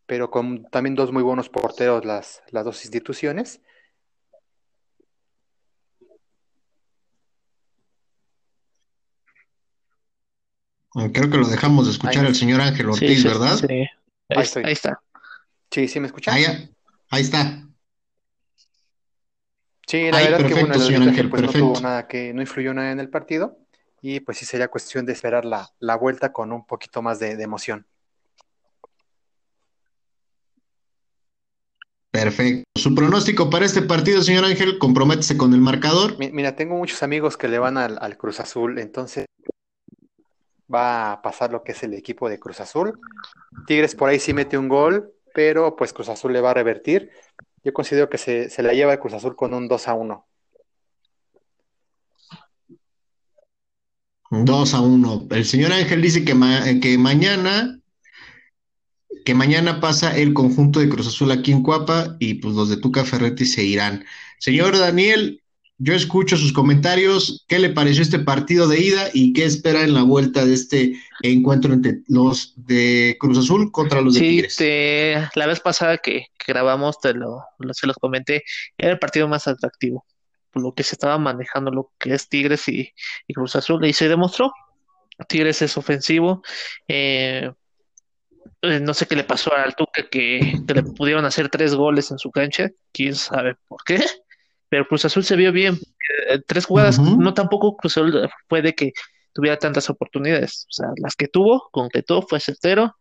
[0.05, 3.61] pero con también dos muy buenos porteros las, las dos instituciones
[10.93, 13.57] Creo que lo dejamos de escuchar el señor Ángel Ortiz, ¿verdad?
[13.57, 13.87] Sí,
[14.29, 15.01] ahí, está.
[15.69, 16.33] Sí, sí, ¿me escuchan?
[16.33, 17.63] Ahí, está.
[19.85, 22.73] Sí, la verdad que bueno, el señor Ángel, pues no tuvo nada que, no influyó
[22.73, 23.59] nada en el partido
[24.01, 27.31] y pues sí sería cuestión de esperar la, la vuelta con un poquito más de,
[27.31, 27.85] emoción.
[32.11, 32.63] Perfecto.
[32.75, 36.17] Su pronóstico para este partido, señor Ángel, comprométese con el marcador.
[36.17, 39.25] Mira, tengo muchos amigos que le van al Cruz Azul, entonces
[40.73, 42.99] va a pasar lo que es el equipo de Cruz Azul.
[43.67, 47.11] Tigres por ahí sí mete un gol, pero pues Cruz Azul le va a revertir.
[47.63, 50.27] Yo considero que se, se la lleva el Cruz Azul con un 2 a 1.
[54.31, 55.27] 2 a 1.
[55.31, 56.33] El señor Ángel dice que,
[56.81, 57.79] que mañana
[59.25, 62.77] que mañana pasa el conjunto de Cruz Azul aquí en Cuapa y pues los de
[62.77, 64.05] Tuca Ferretti se irán.
[64.39, 65.43] Señor Daniel,
[65.79, 67.45] yo escucho sus comentarios.
[67.47, 70.99] ¿Qué le pareció este partido de ida y qué espera en la vuelta de este
[71.21, 74.55] encuentro entre los de Cruz Azul contra los de Tigres?
[74.55, 78.43] Sí, la vez pasada que, grabamos, te lo, se los comenté,
[78.77, 80.05] era el partido más atractivo,
[80.51, 82.93] por lo que se estaba manejando lo que es Tigres y,
[83.33, 84.51] Cruz Azul, y se demostró.
[85.27, 86.43] Tigres es ofensivo.
[86.87, 87.49] Eh,
[88.61, 92.11] eh, no sé qué le pasó al Tuca que, que le pudieron hacer tres goles
[92.11, 94.03] en su cancha, quién sabe por qué
[94.69, 95.77] pero Cruz Azul se vio bien.
[96.29, 98.93] Eh, tres jugadas, no tampoco Cruz Azul puede que
[99.33, 100.65] tuviera tantas oportunidades.
[100.69, 102.95] O sea, las que tuvo, concretó, fue certero,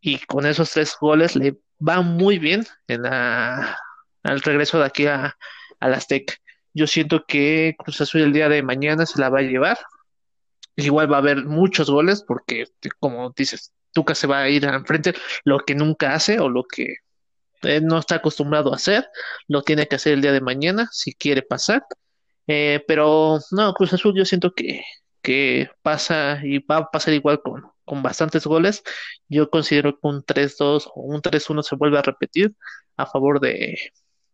[0.00, 3.78] y con esos tres goles le va muy bien en la,
[4.22, 5.36] al regreso de aquí a,
[5.80, 6.34] a la Azteca.
[6.74, 9.78] Yo siento que Cruz Azul el día de mañana se la va a llevar.
[10.76, 12.66] Igual va a haber muchos goles porque,
[12.98, 16.64] como dices, Tuca se va a ir al frente, lo que nunca hace o lo
[16.64, 16.96] que
[17.82, 19.06] no está acostumbrado a hacer,
[19.48, 21.84] lo tiene que hacer el día de mañana si quiere pasar.
[22.46, 24.82] Eh, pero no, Cruz Azul yo siento que,
[25.22, 28.82] que pasa y va a pasar igual con, con bastantes goles.
[29.28, 32.54] Yo considero que un 3-2 o un 3-1 se vuelve a repetir
[32.96, 33.78] a favor de,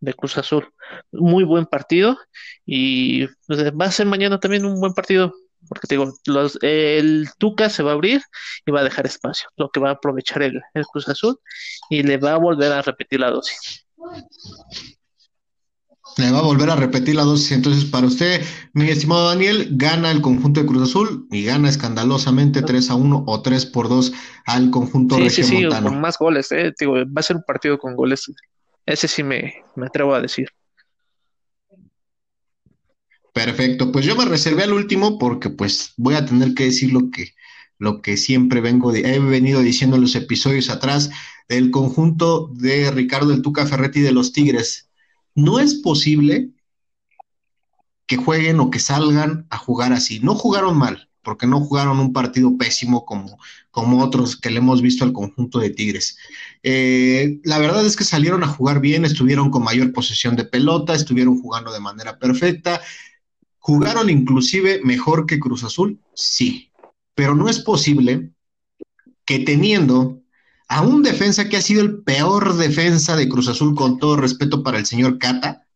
[0.01, 0.73] de Cruz Azul.
[1.13, 2.19] Muy buen partido
[2.67, 5.33] y pues, va a ser mañana también un buen partido
[5.69, 8.23] porque te digo, los, el Tuca se va a abrir
[8.67, 11.39] y va a dejar espacio, lo que va a aprovechar el, el Cruz Azul
[11.89, 13.87] y le va a volver a repetir la dosis.
[16.17, 17.53] Le va a volver a repetir la dosis.
[17.53, 22.63] Entonces, para usted, mi estimado Daniel, gana el conjunto de Cruz Azul y gana escandalosamente
[22.63, 24.13] 3 a 1 o 3 por 2
[24.47, 26.51] al conjunto sí, sí, sí, con más goles.
[26.53, 26.73] Eh.
[26.79, 28.31] Digo, va a ser un partido con goles.
[28.87, 30.49] Ese sí me, me atrevo a decir.
[33.45, 37.11] Perfecto, pues yo me reservé al último porque pues voy a tener que decir lo
[37.11, 37.35] que,
[37.79, 41.09] lo que siempre vengo he venido diciendo en los episodios atrás
[41.49, 44.91] del conjunto de Ricardo el Tuca Ferretti de los Tigres.
[45.35, 46.51] No es posible
[48.05, 50.21] que jueguen o que salgan a jugar así.
[50.21, 53.39] No jugaron mal, porque no jugaron un partido pésimo como,
[53.71, 56.19] como otros que le hemos visto al conjunto de Tigres.
[56.63, 60.95] Eh, la verdad es que salieron a jugar bien, estuvieron con mayor posesión de pelota,
[60.95, 62.83] estuvieron jugando de manera perfecta,
[63.61, 66.01] ¿Jugaron inclusive mejor que Cruz Azul?
[66.15, 66.71] Sí,
[67.15, 68.33] pero no es posible
[69.25, 70.23] que teniendo
[70.67, 74.63] a un defensa que ha sido el peor defensa de Cruz Azul, con todo respeto
[74.63, 75.67] para el señor Cata,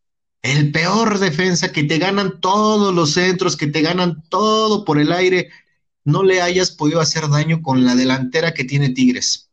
[0.41, 5.11] el peor defensa que te ganan todos los centros, que te ganan todo por el
[5.11, 5.49] aire,
[6.03, 9.49] no le hayas podido hacer daño con la delantera que tiene Tigres.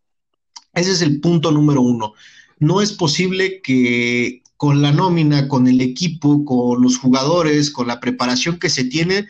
[0.74, 2.14] Ese es el punto número uno.
[2.58, 7.98] No es posible que con la nómina, con el equipo, con los jugadores, con la
[7.98, 9.26] preparación que se tiene,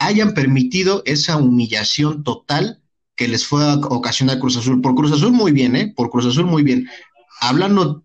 [0.00, 2.82] hayan permitido esa humillación total
[3.14, 4.80] que les fue a ocasionar Cruz Azul.
[4.80, 5.92] Por Cruz Azul muy bien, ¿eh?
[5.94, 6.88] Por Cruz Azul muy bien.
[7.40, 8.02] Hablando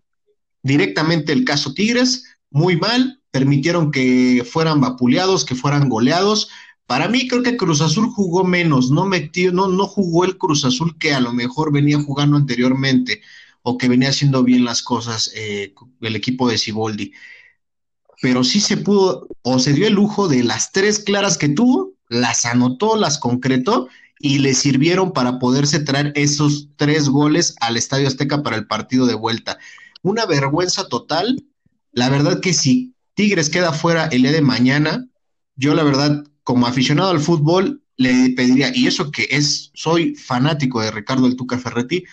[0.62, 6.48] directamente del caso Tigres, muy mal, permitieron que fueran vapuleados, que fueran goleados.
[6.86, 10.64] Para mí creo que Cruz Azul jugó menos, no metió, no, no jugó el Cruz
[10.64, 13.20] Azul que a lo mejor venía jugando anteriormente
[13.68, 17.12] o que venía haciendo bien las cosas eh, el equipo de Ciboldi.
[18.22, 21.94] Pero sí se pudo, o se dio el lujo de las tres claras que tuvo,
[22.08, 23.88] las anotó, las concretó
[24.20, 29.04] y le sirvieron para poderse traer esos tres goles al Estadio Azteca para el partido
[29.04, 29.58] de vuelta.
[30.00, 31.44] Una vergüenza total.
[31.90, 35.08] La verdad que si Tigres queda fuera el día de mañana,
[35.56, 40.80] yo la verdad, como aficionado al fútbol, le pediría, y eso que es, soy fanático
[40.80, 42.04] de Ricardo el Tuca Ferretti,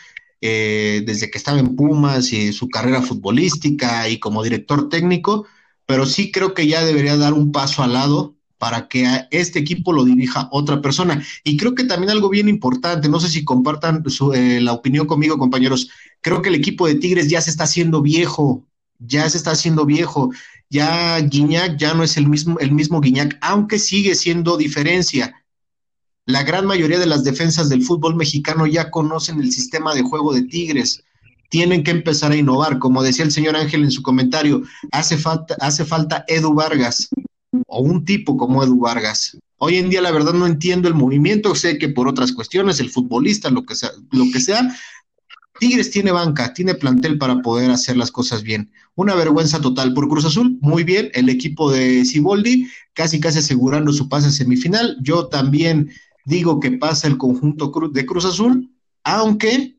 [0.45, 5.45] eh, desde que estaba en Pumas y su carrera futbolística y como director técnico,
[5.85, 9.59] pero sí creo que ya debería dar un paso al lado para que a este
[9.59, 11.23] equipo lo dirija otra persona.
[11.45, 14.03] Y creo que también algo bien importante, no sé si compartan
[14.33, 18.01] eh, la opinión conmigo, compañeros, creo que el equipo de Tigres ya se está haciendo
[18.01, 18.65] viejo,
[18.99, 20.31] ya se está haciendo viejo,
[20.69, 25.42] ya Guiñac ya no es el mismo, el mismo Guiñac, aunque sigue siendo diferencia
[26.25, 30.33] la gran mayoría de las defensas del fútbol mexicano ya conocen el sistema de juego
[30.33, 31.03] de Tigres.
[31.49, 32.79] Tienen que empezar a innovar.
[32.79, 37.09] Como decía el señor Ángel en su comentario, hace falta, hace falta Edu Vargas
[37.67, 39.37] o un tipo como Edu Vargas.
[39.57, 41.55] Hoy en día, la verdad, no entiendo el movimiento.
[41.55, 44.75] Sé que por otras cuestiones, el futbolista, lo que sea, lo que sea
[45.59, 48.71] Tigres tiene banca, tiene plantel para poder hacer las cosas bien.
[48.95, 53.93] Una vergüenza total por Cruz Azul, muy bien, el equipo de Ciboldi casi casi asegurando
[53.93, 54.97] su pase semifinal.
[55.01, 55.91] Yo también
[56.25, 58.71] digo que pasa el conjunto de Cruz Azul,
[59.03, 59.77] aunque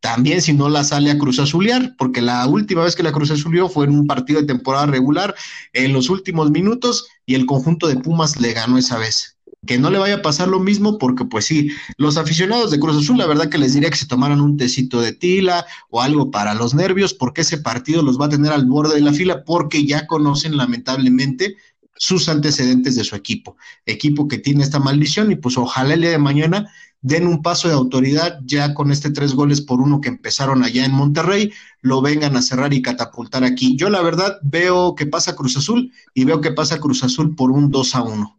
[0.00, 3.30] también si no la sale a Cruz Azulear, porque la última vez que la Cruz
[3.30, 5.34] Azulió fue en un partido de temporada regular
[5.72, 9.36] en los últimos minutos y el conjunto de Pumas le ganó esa vez.
[9.66, 12.98] Que no le vaya a pasar lo mismo, porque pues sí, los aficionados de Cruz
[12.98, 16.30] Azul, la verdad que les diría que se tomaran un tecito de tila o algo
[16.30, 19.42] para los nervios, porque ese partido los va a tener al borde de la fila,
[19.44, 21.56] porque ya conocen lamentablemente
[21.96, 26.10] sus antecedentes de su equipo, equipo que tiene esta maldición y pues ojalá el día
[26.10, 30.08] de mañana den un paso de autoridad ya con este tres goles por uno que
[30.08, 33.76] empezaron allá en Monterrey, lo vengan a cerrar y catapultar aquí.
[33.76, 37.50] Yo la verdad veo que pasa Cruz Azul y veo que pasa Cruz Azul por
[37.50, 38.38] un 2 a 1.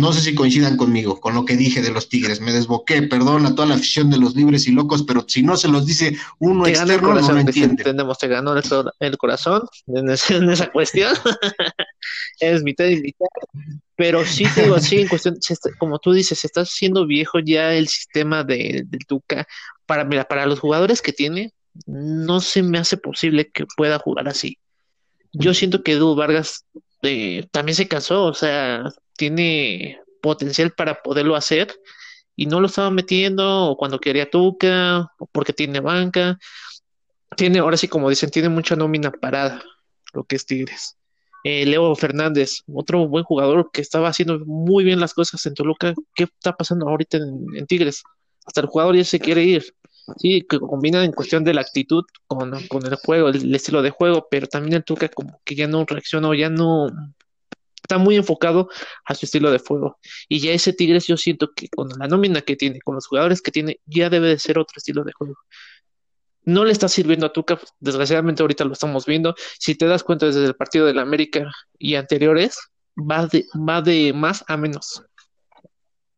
[0.00, 2.40] No sé si coincidan conmigo, con lo que dije de los Tigres.
[2.40, 5.56] Me desboqué, perdón a toda la afición de los libres y locos, pero si no
[5.56, 7.82] se los dice uno externo, no lo entiende.
[7.82, 11.14] Entendemos, te ganó el, corazón en, esa cuestión.
[12.40, 13.26] es mitad y mitad.
[13.96, 15.38] Pero sí te digo, sí, en cuestión,
[15.78, 19.46] como tú dices, se está haciendo viejo ya el sistema de, del Tuca.
[19.84, 21.52] Para, mira, para los jugadores que tiene,
[21.86, 24.58] no se me hace posible que pueda jugar así.
[25.32, 26.64] Yo siento que Edu Vargas
[27.02, 28.84] eh, también se cansó, o sea,
[29.16, 31.74] tiene potencial para poderlo hacer
[32.36, 36.38] y no lo estaba metiendo o cuando quería Tuca o porque tiene banca.
[37.36, 39.62] tiene, ahora sí, como dicen, tiene mucha nómina parada,
[40.12, 40.96] lo que es Tigres.
[41.44, 45.94] Eh, Leo Fernández, otro buen jugador que estaba haciendo muy bien las cosas en Toluca.
[46.14, 48.02] ¿Qué está pasando ahorita en, Tigres?
[48.44, 49.74] Hasta el jugador ya se quiere ir.
[50.16, 54.26] Sí, que combina en cuestión de la actitud con, el juego, el, estilo de juego,
[54.30, 56.88] pero también el Toluca como que ya no reacciona ya no
[57.82, 58.68] está muy enfocado
[59.04, 59.98] a su estilo de juego.
[60.28, 63.42] Y ya ese Tigres yo siento que con la nómina que tiene, con los jugadores
[63.42, 65.36] que tiene, ya debe de ser otro estilo de juego
[66.44, 69.34] no le está sirviendo a Tuca, desgraciadamente ahorita lo estamos viendo.
[69.58, 72.58] Si te das cuenta desde el partido de la América y anteriores,
[72.98, 73.28] va
[73.68, 75.02] va de más a menos.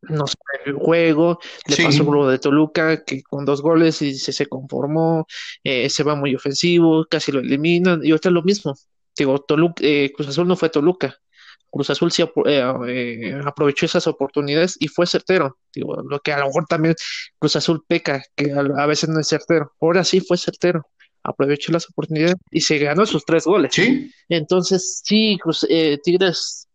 [0.09, 0.35] No sé,
[0.65, 5.25] el juego, le pasó lo de Toluca, que con dos goles y se, se conformó,
[5.63, 8.75] eh, se va muy ofensivo, casi lo eliminan, y ahorita es lo mismo.
[9.15, 11.15] Digo, Toluca, eh, Cruz Azul no fue Toluca,
[11.73, 15.57] Cruz Azul sí eh, eh, aprovechó esas oportunidades y fue certero.
[15.73, 16.93] Digo, lo que a lo mejor también
[17.39, 19.73] Cruz Azul peca, que a, veces no es certero.
[19.81, 20.85] Ahora sí fue certero.
[21.23, 23.73] Aprovechó las oportunidades y se ganó sus tres goles.
[23.73, 24.11] Sí.
[24.29, 26.67] Entonces, sí, eh, Tigres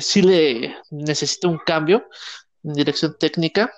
[0.00, 2.04] sí le necesita un cambio
[2.74, 3.72] dirección técnica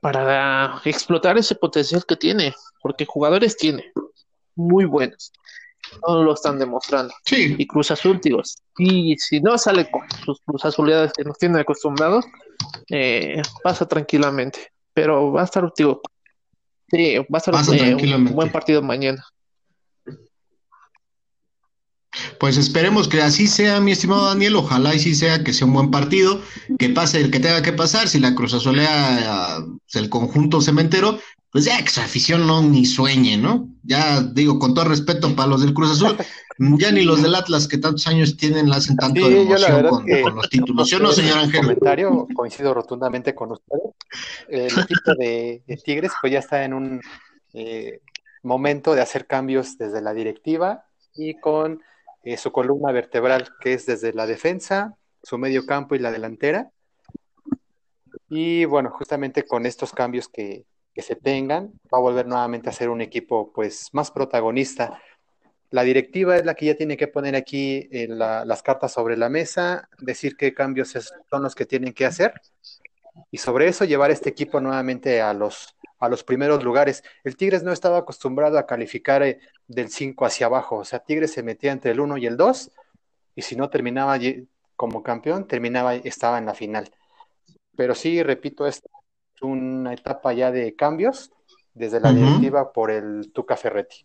[0.00, 3.92] para explotar ese potencial que tiene, porque jugadores tiene
[4.54, 5.32] muy buenos
[6.06, 7.14] no lo están demostrando.
[7.24, 7.54] Sí.
[7.58, 8.42] Y Cruz Azul, digo,
[8.78, 12.24] y si no sale con sus Cruz Azulidades que nos tienen acostumbrados,
[12.90, 14.72] eh, pasa tranquilamente.
[14.92, 16.00] Pero va a estar, digo,
[16.88, 19.24] sí, va a estar eh, un buen partido mañana.
[22.38, 24.56] Pues esperemos que así sea, mi estimado Daniel.
[24.56, 26.40] Ojalá y sí sea que sea un buen partido,
[26.78, 28.08] que pase el que tenga que pasar.
[28.08, 31.18] Si la Cruz Azulea, uh, el conjunto cementero,
[31.50, 33.68] pues ya que su afición no ni sueñe, ¿no?
[33.82, 36.16] Ya digo, con todo respeto para los del Cruz Azul,
[36.78, 39.88] ya ni los del Atlas que tantos años tienen la hacen tanto de emoción
[40.22, 40.88] con, los títulos.
[40.88, 41.60] ¿Sí o no, señor Ángel?
[41.60, 43.78] comentario, coincido rotundamente con usted.
[44.48, 47.00] El equipo de, Tigres pues ya está en un
[47.54, 48.00] eh,
[48.42, 51.80] momento de hacer cambios desde la directiva y con
[52.26, 56.72] eh, su columna vertebral, que es desde la defensa, su medio campo y la delantera.
[58.28, 62.72] Y bueno, justamente con estos cambios que, que se tengan, va a volver nuevamente a
[62.72, 65.00] ser un equipo pues más protagonista.
[65.70, 69.28] La directiva es la que ya tiene que poner aquí eh, las cartas sobre la
[69.28, 70.98] mesa, decir qué cambios
[71.30, 72.34] son los que tienen que hacer
[73.30, 77.02] y sobre eso llevar este equipo nuevamente a los, a los primeros lugares.
[77.24, 81.32] El Tigres no estaba acostumbrado a calificar eh, del 5 hacia abajo, o sea, Tigres
[81.32, 82.70] se metía entre el 1 y el 2
[83.34, 84.18] y si no terminaba
[84.76, 86.90] como campeón, terminaba, estaba en la final.
[87.76, 88.88] Pero sí, repito, esto
[89.42, 91.30] una etapa ya de cambios
[91.74, 94.04] desde la directiva por el Tuca Ferretti.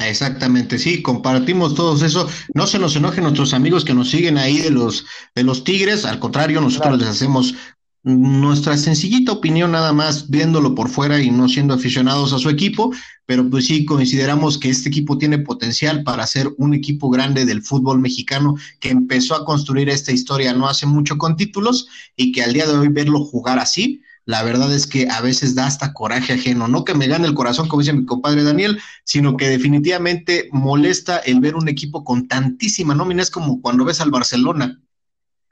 [0.00, 2.28] Exactamente, sí, compartimos todos eso.
[2.54, 6.04] No se nos enojen nuestros amigos que nos siguen ahí de los de los Tigres,
[6.04, 7.54] al contrario, nosotros les hacemos
[8.04, 12.92] nuestra sencillita opinión nada más viéndolo por fuera y no siendo aficionados a su equipo,
[13.26, 17.62] pero pues sí consideramos que este equipo tiene potencial para ser un equipo grande del
[17.62, 22.42] fútbol mexicano que empezó a construir esta historia no hace mucho con títulos y que
[22.42, 25.94] al día de hoy verlo jugar así, la verdad es que a veces da hasta
[25.94, 29.48] coraje ajeno, no que me gane el corazón como dice mi compadre Daniel, sino que
[29.48, 34.82] definitivamente molesta el ver un equipo con tantísima nómina, es como cuando ves al Barcelona,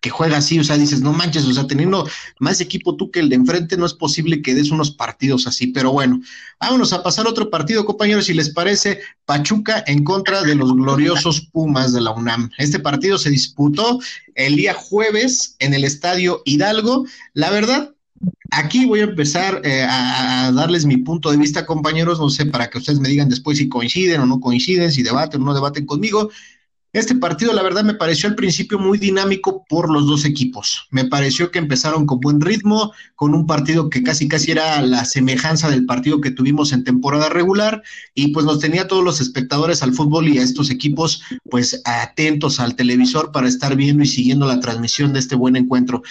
[0.02, 2.06] que juega así, o sea, dices, no manches, o sea, teniendo
[2.38, 5.68] más equipo tú que el de enfrente, no es posible que des unos partidos así,
[5.68, 6.20] pero bueno,
[6.60, 11.48] vámonos a pasar otro partido, compañeros, si les parece, Pachuca en contra de los gloriosos
[11.50, 12.50] Pumas de la UNAM.
[12.58, 14.00] Este partido se disputó
[14.34, 17.95] el día jueves en el Estadio Hidalgo, la verdad,
[18.50, 22.70] Aquí voy a empezar eh, a, darles mi punto de vista, compañeros, no sé, para
[22.70, 25.84] que ustedes me digan después si coinciden o no coinciden, si debaten o no debaten
[25.84, 26.30] conmigo.
[26.96, 30.86] Este partido, la verdad, me pareció al principio muy dinámico por los dos equipos.
[30.90, 35.04] Me pareció que empezaron con buen ritmo, con un partido que casi casi era la
[35.04, 37.82] semejanza del partido que tuvimos en temporada regular,
[38.14, 42.60] y pues nos tenía todos los espectadores al fútbol y a estos equipos, pues atentos
[42.60, 46.02] al televisor para estar viendo y siguiendo la transmisión de este buen encuentro.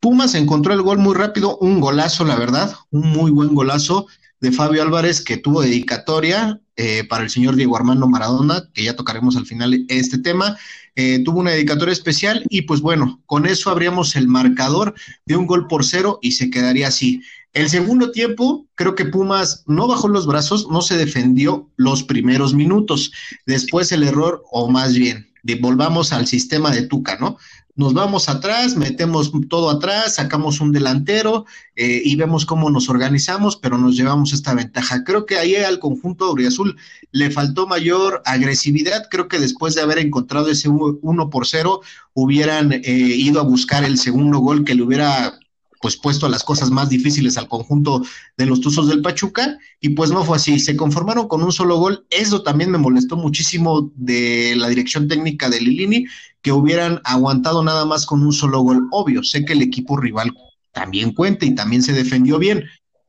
[0.00, 4.06] Pumas encontró el gol muy rápido, un golazo, la verdad, un muy buen golazo
[4.40, 8.94] de Fabio Álvarez que tuvo dedicatoria eh, para el señor Diego Armando Maradona, que ya
[8.94, 10.56] tocaremos al final este tema.
[10.94, 14.94] Eh, tuvo una dedicatoria especial y pues bueno, con eso abríamos el marcador
[15.26, 17.20] de un gol por cero y se quedaría así.
[17.52, 22.54] El segundo tiempo, creo que Pumas no bajó los brazos, no se defendió los primeros
[22.54, 23.10] minutos.
[23.46, 27.38] Después el error, o más bien, volvamos al sistema de Tuca, ¿no?
[27.78, 33.56] Nos vamos atrás, metemos todo atrás, sacamos un delantero eh, y vemos cómo nos organizamos,
[33.56, 35.04] pero nos llevamos esta ventaja.
[35.04, 36.76] Creo que ahí al conjunto Azul
[37.12, 39.04] le faltó mayor agresividad.
[39.08, 41.80] Creo que después de haber encontrado ese uno por cero,
[42.14, 45.38] hubieran eh, ido a buscar el segundo gol que le hubiera
[45.80, 48.02] pues puesto las cosas más difíciles al conjunto
[48.36, 49.58] de los Tuzos del Pachuca.
[49.80, 53.16] Y pues no fue así, se conformaron con un solo gol, eso también me molestó
[53.16, 56.06] muchísimo de la dirección técnica de Lilini,
[56.42, 60.32] que hubieran aguantado nada más con un solo gol, obvio, sé que el equipo rival
[60.72, 62.64] también cuenta y también se defendió bien,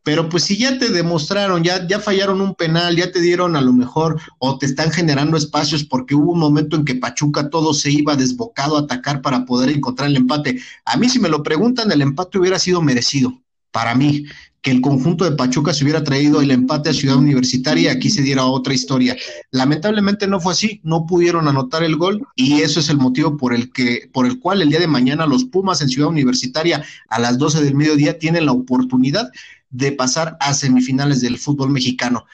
[0.09, 3.61] pero pues si ya te demostraron, ya, ya fallaron un penal, ya te dieron a
[3.61, 7.75] lo mejor o te están generando espacios porque hubo un momento en que Pachuca todo
[7.75, 10.61] se iba desbocado a atacar para poder encontrar el empate.
[10.83, 13.39] A mí si me lo preguntan, el empate hubiera sido merecido
[13.69, 14.25] para mí.
[14.61, 18.23] Que el conjunto de Pachuca se hubiera traído el empate a Ciudad Universitaria, aquí se
[18.23, 19.15] diera otra historia.
[19.51, 23.53] Lamentablemente no fue así, no pudieron anotar el gol y eso es el motivo por
[23.53, 27.19] el que, por el cual el día de mañana los Pumas en Ciudad Universitaria a
[27.19, 29.29] las 12 del mediodía tienen la oportunidad
[29.69, 32.25] de pasar a semifinales del fútbol mexicano.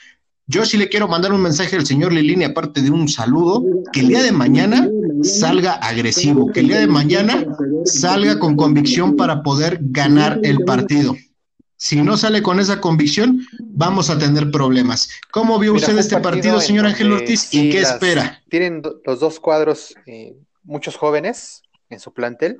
[0.47, 4.01] Yo sí le quiero mandar un mensaje al señor Lilini, aparte de un saludo, que
[4.01, 4.87] el día de mañana
[5.23, 7.45] salga agresivo, que el día de mañana
[7.85, 11.15] salga con convicción para poder ganar el partido.
[11.77, 15.09] Si no sale con esa convicción, vamos a tener problemas.
[15.31, 18.41] ¿Cómo vio usted este partido, señor Ángel Ortiz, y qué espera?
[18.49, 22.57] Tienen los dos cuadros, eh, muchos jóvenes en su plantel,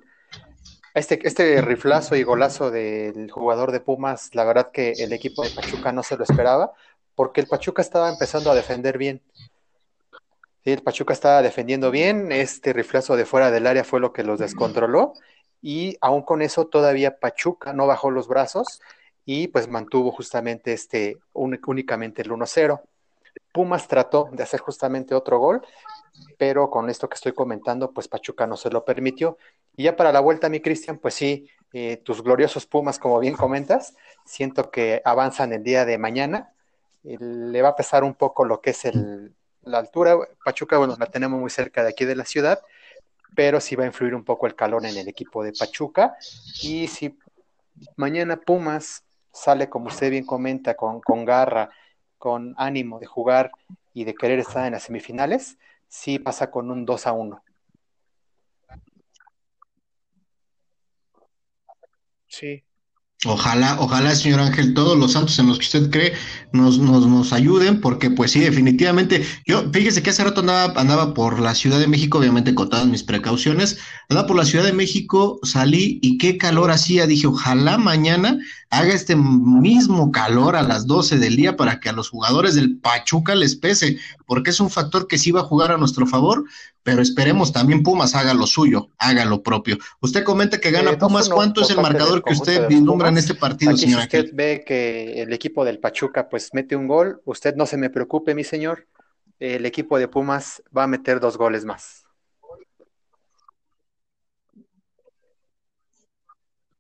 [0.96, 5.50] este, este riflazo y golazo del jugador de Pumas, la verdad que el equipo de
[5.50, 6.72] Pachuca no se lo esperaba,
[7.16, 9.22] porque el Pachuca estaba empezando a defender bien.
[10.64, 14.40] el Pachuca estaba defendiendo bien, este riflazo de fuera del área fue lo que los
[14.40, 15.14] descontroló,
[15.62, 18.82] y aún con eso todavía Pachuca no bajó los brazos
[19.26, 22.82] y pues mantuvo justamente este únicamente el 1-0.
[23.52, 25.62] Pumas trató de hacer justamente otro gol,
[26.38, 29.38] pero con esto que estoy comentando, pues Pachuca no se lo permitió.
[29.76, 33.36] Y ya para la vuelta, mi Cristian, pues sí, eh, tus gloriosos Pumas, como bien
[33.36, 36.54] comentas, siento que avanzan el día de mañana.
[37.04, 38.84] Eh, le va a pesar un poco lo que es
[39.64, 40.18] la altura.
[40.44, 42.62] Pachuca, bueno, la tenemos muy cerca de aquí de la ciudad,
[43.36, 46.16] pero sí va a influir un poco el calor en el equipo de Pachuca.
[46.62, 47.18] Y si
[47.98, 49.04] mañana Pumas
[49.34, 51.70] sale, como usted bien comenta, con, con garra,
[52.18, 53.52] con ánimo de jugar
[53.94, 55.58] y de querer estar en las semifinales,
[55.90, 57.44] sí pasa con un 2 a 1.
[62.38, 62.66] Sí.
[63.24, 66.14] Ojalá, ojalá, señor Ángel, todos los santos en los que usted cree
[66.52, 71.14] nos, nos, nos ayuden, porque pues sí, definitivamente, yo, fíjese que hace rato andaba, andaba
[71.14, 73.80] por la Ciudad de México, obviamente con todas mis precauciones,
[74.10, 78.38] andaba por la Ciudad de México, salí y qué calor hacía, dije, ojalá mañana
[78.76, 82.78] haga este mismo calor a las 12 del día para que a los jugadores del
[82.78, 86.44] Pachuca les pese, porque es un factor que sí va a jugar a nuestro favor,
[86.84, 89.78] pero esperemos también Pumas haga lo suyo, haga lo propio.
[90.02, 93.34] Usted comenta que gana eh, Pumas, ¿cuánto es el marcador que usted vislumbra en este
[93.34, 94.02] partido, señor?
[94.02, 97.78] Si usted ve que el equipo del Pachuca pues mete un gol, usted no se
[97.78, 98.88] me preocupe, mi señor,
[99.40, 102.05] el equipo de Pumas va a meter dos goles más.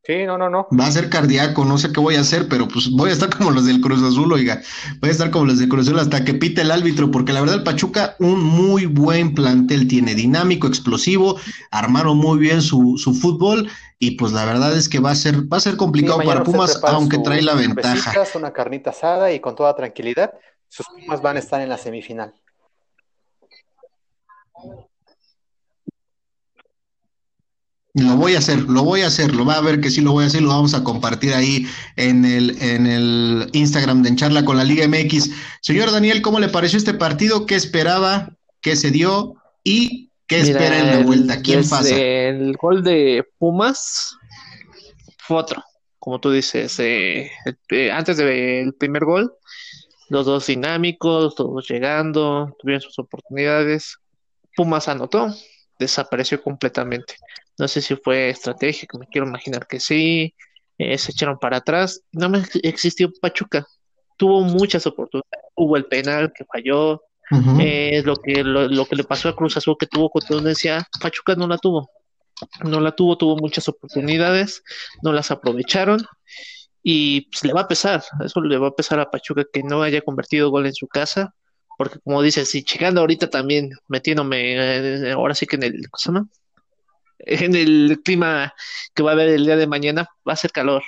[0.05, 0.67] Sí, no, no, no.
[0.79, 3.35] Va a ser cardíaco, no sé qué voy a hacer, pero pues voy a estar
[3.35, 4.61] como los del Cruz Azul, oiga.
[4.99, 7.39] Voy a estar como los del Cruz Azul hasta que pite el árbitro, porque la
[7.39, 11.39] verdad el Pachuca un muy buen plantel tiene, dinámico, explosivo,
[11.71, 15.51] armaron muy bien su, su fútbol y pues la verdad es que va a ser
[15.51, 18.13] va a ser complicado para Pumas, aunque trae la ventaja.
[18.35, 20.33] Una carnita asada y con toda tranquilidad,
[20.67, 22.31] sus Pumas van a estar en la semifinal.
[27.95, 30.11] Lo voy a hacer, lo voy a hacer, lo va a ver que sí lo
[30.11, 31.65] voy a hacer, lo vamos a compartir ahí
[31.95, 35.31] en el, en el Instagram de En Charla con la Liga MX.
[35.61, 37.45] Señor Daniel, ¿cómo le pareció este partido?
[37.45, 38.35] ¿Qué esperaba?
[38.59, 39.35] ¿Qué se dio?
[39.63, 41.41] ¿Y qué espera en la vuelta?
[41.41, 41.95] ¿Quién pasa?
[41.95, 44.17] El gol de Pumas
[45.19, 45.63] fue otro,
[45.97, 47.31] como tú dices, eh,
[47.69, 49.33] eh, antes del primer gol,
[50.09, 53.97] los dos dinámicos, todos llegando, tuvieron sus oportunidades.
[54.53, 55.33] Pumas anotó,
[55.79, 57.15] desapareció completamente.
[57.57, 60.33] No sé si fue estratégico, me quiero imaginar que sí.
[60.77, 62.01] Eh, se echaron para atrás.
[62.11, 63.65] No me existió Pachuca.
[64.17, 65.45] Tuvo muchas oportunidades.
[65.55, 67.01] Hubo el penal que falló.
[67.59, 71.47] Eh, lo, que, lo, que le pasó a Cruz Azul que tuvo contundencia, Pachuca no
[71.47, 71.89] la tuvo.
[72.63, 74.61] No la tuvo, tuvo muchas oportunidades,
[75.01, 76.05] no las aprovecharon
[76.87, 79.81] y pues, le va a pesar, eso le va a pesar a Pachuca que no
[79.81, 81.33] haya convertido gol en su casa,
[81.79, 86.29] porque como dices, si llegando ahorita también metiéndome, eh, ahora sí que en el, ¿cómo
[87.19, 88.53] en el clima
[88.93, 90.83] que va a haber el día de mañana, va a ser calor.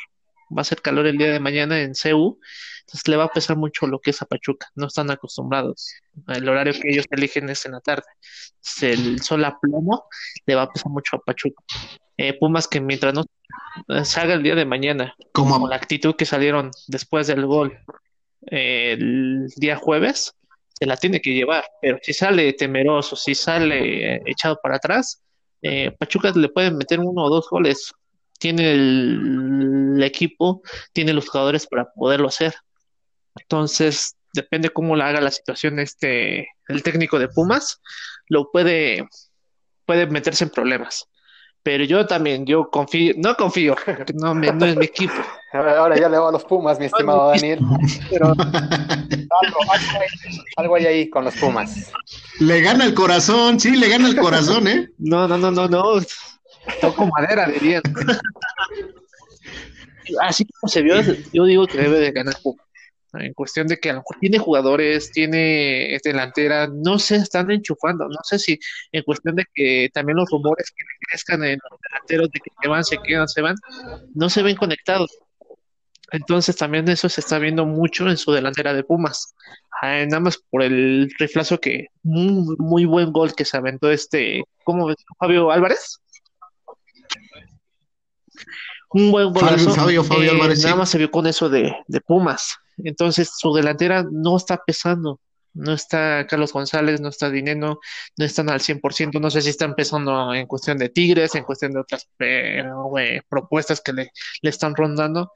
[0.55, 2.39] Va a ser calor el día de mañana en CEU.
[2.81, 4.67] Entonces le va a pesar mucho lo que es a Pachuca.
[4.75, 5.93] No están acostumbrados.
[6.27, 8.05] El horario que ellos eligen es en la tarde.
[8.81, 10.05] el sol a plomo
[10.45, 11.61] le va a pesar mucho a Pachuca.
[12.15, 13.25] Eh, Pumas que mientras no
[14.05, 17.77] salga el día de mañana, como la actitud que salieron después del gol
[18.49, 20.33] eh, el día jueves,
[20.73, 21.65] se la tiene que llevar.
[21.81, 25.21] Pero si sale temeroso, si sale echado para atrás,
[25.61, 27.93] eh, Pachuca le pueden meter uno o dos goles
[28.39, 30.61] tiene el, equipo,
[30.93, 32.53] tiene los jugadores para poderlo hacer.
[33.35, 37.81] Entonces, depende cómo la haga la situación este el técnico de Pumas,
[38.27, 39.07] lo puede
[39.85, 41.07] puede meterse en problemas.
[41.67, 43.75] Pero yo también, yo confío, no confío,
[44.13, 45.15] no, no es mi equipo.
[45.51, 47.59] Ahora ya le va a los Pumas, mi estimado Daniel.
[48.09, 48.27] Pero
[50.55, 51.91] algo, hay ahí con los Pumas.
[52.39, 54.91] Le gana el corazón, sí, le gana el corazón, ¿eh?
[54.97, 55.83] No, no, no, no, no.
[56.79, 57.81] Toco madera, dirían.
[60.21, 61.01] Así como se vio,
[61.33, 62.65] yo digo que debe de ganar Pumas
[63.19, 68.07] en cuestión de que a lo mejor tiene jugadores, tiene delantera, no se están enchufando,
[68.07, 68.59] no sé si
[68.91, 72.67] en cuestión de que también los rumores que crezcan en los delanteros de que se
[72.67, 73.55] van, se quedan, se van,
[74.13, 75.11] no se ven conectados.
[76.11, 79.35] Entonces también eso se está viendo mucho en su delantera de Pumas.
[79.81, 84.43] Ah, nada más por el reflazo que muy, muy buen gol que se aventó este,
[84.63, 84.97] ¿cómo ves?
[85.19, 85.99] Fabio Álvarez.
[88.89, 89.73] Un buen golazo.
[89.73, 92.57] Fabio, Fabio, eh, Álvarez, nada más se vio con eso de, de Pumas.
[92.77, 95.19] Entonces su delantera no está pesando.
[95.53, 97.79] No está Carlos González, no está Dineno,
[98.15, 99.19] no están al 100%.
[99.19, 102.63] No sé si están pesando en cuestión de Tigres, en cuestión de otras eh,
[103.27, 104.11] propuestas que le,
[104.41, 105.31] le están rondando,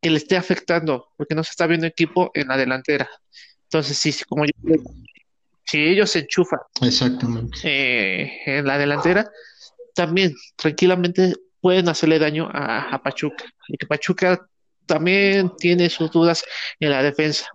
[0.00, 3.10] que le esté afectando, porque no se está viendo equipo en la delantera.
[3.64, 4.52] Entonces, sí, como yo
[5.64, 7.58] si ellos se enchufan Exactamente.
[7.62, 9.30] Eh, en la delantera,
[9.94, 13.44] también tranquilamente pueden hacerle daño a, a Pachuca.
[13.68, 14.48] Y que Pachuca
[14.90, 16.44] también tiene sus dudas
[16.80, 17.46] en la defensa.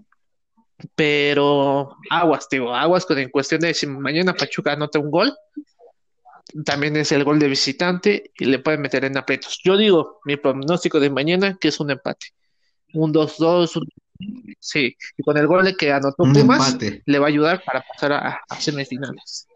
[0.96, 5.34] Pero aguas, digo, aguas con en cuestión de si mañana Pachuca anota un gol,
[6.64, 9.60] también es el gol de visitante y le pueden meter en aprietos.
[9.66, 12.28] Yo digo, mi pronóstico de mañana que es un empate.
[12.94, 13.82] Un 2-2,
[14.58, 18.14] sí, y con el gol de que anotó Pumas, le va a ayudar para pasar
[18.14, 19.48] a, a semifinales.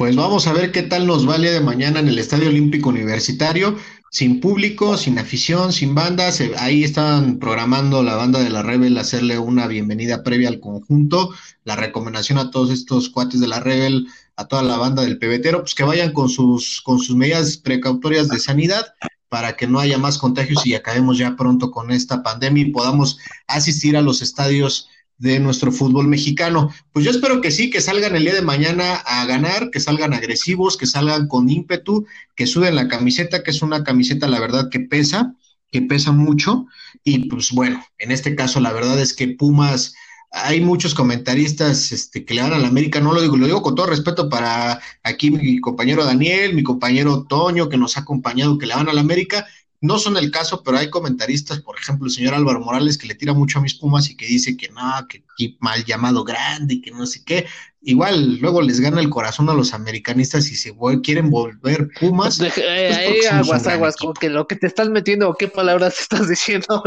[0.00, 3.76] Pues vamos a ver qué tal nos vale de mañana en el Estadio Olímpico Universitario,
[4.10, 6.42] sin público, sin afición, sin bandas.
[6.56, 11.34] Ahí están programando la banda de la Rebel hacerle una bienvenida previa al conjunto.
[11.64, 15.60] La recomendación a todos estos cuates de la Rebel, a toda la banda del pebetero,
[15.60, 18.94] pues que vayan con sus, con sus medidas precautorias de sanidad
[19.28, 23.18] para que no haya más contagios y acabemos ya pronto con esta pandemia y podamos
[23.46, 24.88] asistir a los estadios
[25.20, 26.72] de nuestro fútbol mexicano.
[26.92, 30.14] Pues yo espero que sí, que salgan el día de mañana a ganar, que salgan
[30.14, 34.70] agresivos, que salgan con ímpetu, que suden la camiseta, que es una camiseta, la verdad,
[34.70, 35.36] que pesa,
[35.70, 36.66] que pesa mucho.
[37.04, 39.94] Y pues bueno, en este caso, la verdad es que Pumas,
[40.32, 43.62] hay muchos comentaristas este, que le dan a la América, no lo digo, lo digo
[43.62, 48.56] con todo respeto para aquí mi compañero Daniel, mi compañero Toño, que nos ha acompañado,
[48.56, 49.46] que le dan a la América,
[49.82, 53.14] no son el caso, pero hay comentaristas, por ejemplo, el señor Álvaro Morales, que le
[53.14, 55.24] tira mucho a mis Pumas y que dice que no, que,
[55.58, 57.46] mal llamado grande y que no sé qué.
[57.80, 62.38] Igual luego les gana el corazón a los americanistas y se quieren volver Pumas.
[62.38, 66.82] Pues eh, aguas, aguas, como que lo que te estás metiendo, ¿qué palabras estás diciendo,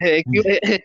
[0.00, 0.82] eh, eh,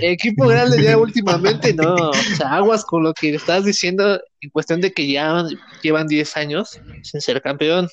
[0.00, 4.80] equipo grande ya últimamente, no, o sea, aguas con lo que estás diciendo en cuestión
[4.80, 5.44] de que ya
[5.82, 7.88] llevan 10 años sin ser campeón.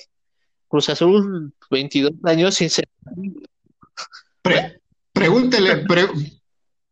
[0.74, 2.90] Cruz Azul, 22 años sin ser.
[5.14, 5.86] pregúntele,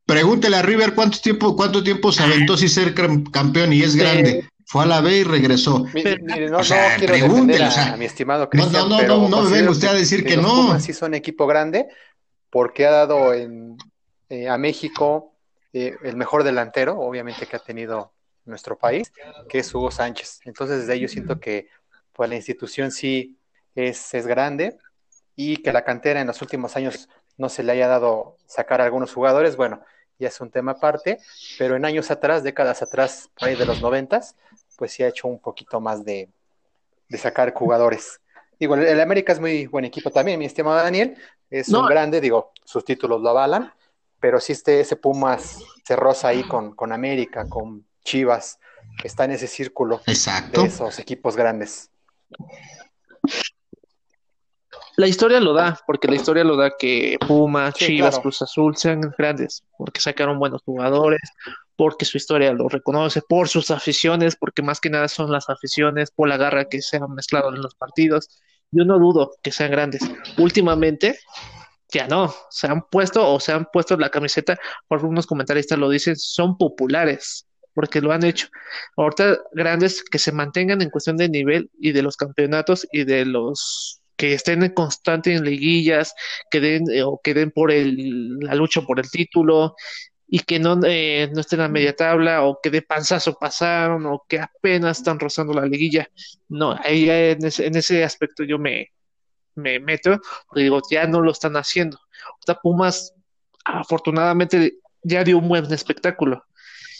[0.05, 4.47] pregúntele a River cuánto tiempo, cuánto tiempo se aventó sin ser campeón y es grande.
[4.67, 5.79] Fue a la B y regresó.
[6.51, 9.88] no, o sea, pregúntele, a, mi estimado Cristian, no, no, no, no, me venga usted
[9.88, 10.79] a decir que, no.
[10.79, 11.88] Sí son equipo grande
[12.51, 13.77] porque ha dado en,
[14.29, 15.34] eh, a México
[15.73, 18.13] eh, el mejor delantero, obviamente que ha tenido
[18.45, 19.11] nuestro país,
[19.49, 20.41] que es Hugo Sánchez.
[20.45, 21.67] Entonces desde ahí yo siento que
[22.13, 23.39] pues la institución sí
[23.76, 24.78] es, es grande
[25.36, 28.86] y que la cantera en los últimos años no se le haya dado sacar a
[28.86, 29.82] algunos jugadores, bueno,
[30.19, 31.19] ya es un tema aparte,
[31.57, 34.36] pero en años atrás, décadas atrás, por ahí de los noventas,
[34.78, 36.30] pues sí ha hecho un poquito más de,
[37.09, 38.22] de sacar jugadores.
[38.59, 41.17] Digo, el América es muy buen equipo también, mi estimado Daniel,
[41.49, 43.74] es un grande, digo, sus títulos lo avalan,
[44.19, 48.59] pero sí este, ese Pumas se roza ahí con, con América, con Chivas,
[49.03, 50.61] está en ese círculo Exacto.
[50.61, 51.89] de esos equipos grandes.
[54.97, 59.01] La historia lo da, porque la historia lo da que Puma, Chivas, Cruz Azul sean
[59.17, 61.21] grandes, porque sacaron buenos jugadores,
[61.75, 66.11] porque su historia lo reconoce, por sus aficiones, porque más que nada son las aficiones,
[66.11, 68.29] por la garra que se han mezclado en los partidos.
[68.71, 70.01] Yo no dudo que sean grandes.
[70.37, 71.19] Últimamente,
[71.91, 75.89] ya no, se han puesto o se han puesto la camiseta, por unos comentaristas lo
[75.89, 78.47] dicen, son populares, porque lo han hecho.
[78.97, 83.25] Ahorita grandes que se mantengan en cuestión de nivel y de los campeonatos y de
[83.25, 86.13] los que estén en constante en liguillas,
[86.51, 89.76] que den eh, o que den por el, la lucha por el título,
[90.28, 94.24] y que no, eh, no estén a media tabla o que de panzazo pasaron o
[94.30, 96.07] que apenas están rozando la liguilla.
[96.49, 98.91] No, ahí en ese, en ese aspecto yo me,
[99.55, 100.19] me meto,
[100.53, 101.97] digo, ya no lo están haciendo.
[102.47, 103.15] O Pumas
[103.65, 106.45] afortunadamente ya dio un buen espectáculo.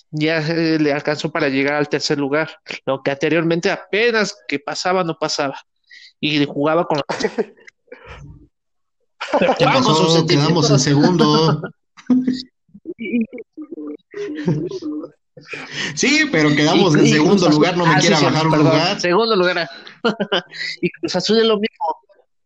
[0.10, 2.50] Ya eh, le alcanzó para llegar al tercer lugar,
[2.88, 5.56] lo que anteriormente apenas que pasaba no pasaba.
[6.20, 7.02] Y jugaba con
[10.28, 11.62] Quedamos en segundo.
[15.96, 19.00] Sí, pero quedamos en segundo lugar, no me ah, quiera bajar un lugar.
[19.00, 19.70] Segundo lugar.
[20.82, 21.86] y Cruz Azul es lo mismo.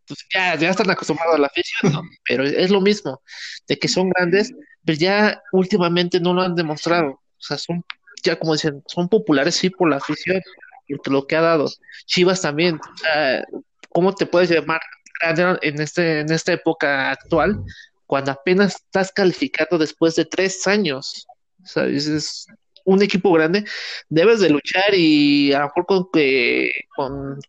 [0.08, 3.24] Pues ya, ya están acostumbrados a la afición, pero es lo mismo,
[3.68, 4.54] de que son grandes,
[4.86, 7.14] pero ya últimamente no lo han demostrado.
[7.14, 7.84] O sea, son,
[8.24, 10.40] ya como dicen, son populares sí por la afición,
[10.88, 11.70] lo que ha dado.
[12.06, 13.44] Chivas también, sea,
[13.90, 14.82] ¿cómo te puedes llamar
[15.22, 17.64] en, este, en esta época actual
[18.06, 21.28] cuando apenas estás calificado después de tres años?
[21.64, 22.48] Sea, es,
[22.86, 23.66] un equipo grande,
[24.10, 27.40] debes de luchar y a lo mejor con, que, con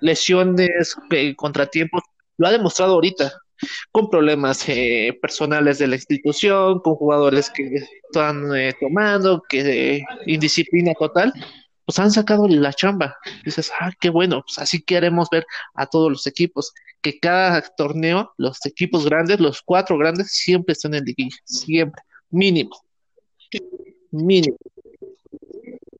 [0.00, 0.96] lesiones,
[1.36, 2.02] contratiempos,
[2.38, 3.32] lo ha demostrado ahorita,
[3.92, 10.94] con problemas eh, personales de la institución, con jugadores que están eh, tomando, que indisciplina
[10.94, 11.32] total,
[11.90, 13.16] pues han sacado la chamba.
[13.44, 18.32] Dices, ah, qué bueno, pues así queremos ver a todos los equipos, que cada torneo,
[18.36, 22.80] los equipos grandes, los cuatro grandes, siempre están en liguilla, siempre, mínimo.
[24.12, 24.56] Mínimo.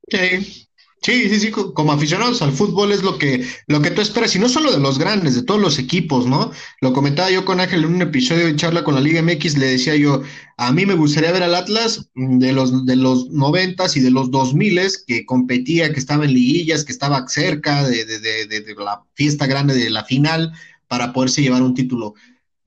[0.09, 0.69] Sí.
[1.03, 4.39] Sí, sí, sí, como aficionados al fútbol es lo que, lo que tú esperas, y
[4.39, 6.53] no solo de los grandes, de todos los equipos, ¿no?
[6.83, 9.67] Lo comentaba yo con Ángel en un episodio de charla con la Liga MX, le
[9.67, 10.21] decía yo,
[10.59, 14.31] a mí me gustaría ver al Atlas de los, de los noventas y de los
[14.31, 18.75] dos miles, que competía, que estaba en liguillas, que estaba cerca de, de, de, de
[18.75, 20.53] la fiesta grande de la final
[20.87, 22.15] para poderse llevar un título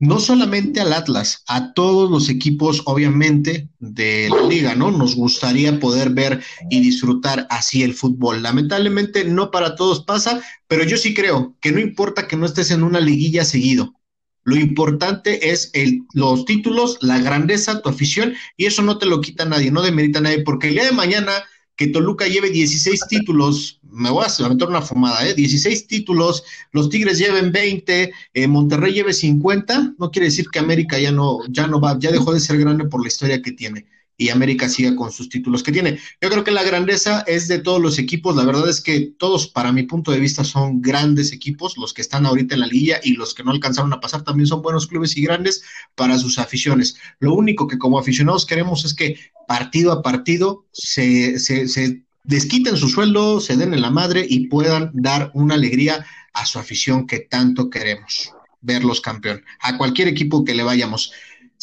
[0.04, 4.90] no solamente al Atlas, a todos los equipos, obviamente, de la liga, ¿no?
[4.90, 8.42] Nos gustaría poder ver y disfrutar así el fútbol.
[8.42, 12.70] Lamentablemente no para todos pasa, pero yo sí creo que no importa que no estés
[12.70, 13.94] en una liguilla seguido.
[14.42, 19.22] Lo importante es el, los títulos, la grandeza, tu afición, y eso no te lo
[19.22, 21.32] quita nadie, no demerita nadie, porque el día de mañana
[21.76, 25.34] que Toluca lleve 16 títulos, me voy a meter una fumada, ¿eh?
[25.34, 30.98] 16 títulos, los Tigres lleven 20, eh, Monterrey lleve 50, no quiere decir que América
[30.98, 33.86] ya no, ya no va, ya dejó de ser grande por la historia que tiene
[34.16, 35.98] y América siga con sus títulos que tiene.
[36.20, 38.36] Yo creo que la grandeza es de todos los equipos.
[38.36, 41.76] La verdad es que todos, para mi punto de vista, son grandes equipos.
[41.76, 44.46] Los que están ahorita en la liga y los que no alcanzaron a pasar también
[44.46, 45.62] son buenos clubes y grandes
[45.94, 46.96] para sus aficiones.
[47.18, 52.76] Lo único que como aficionados queremos es que partido a partido se, se, se desquiten
[52.76, 57.06] su sueldo, se den en la madre y puedan dar una alegría a su afición
[57.06, 58.32] que tanto queremos
[58.64, 61.12] verlos campeón, a cualquier equipo que le vayamos.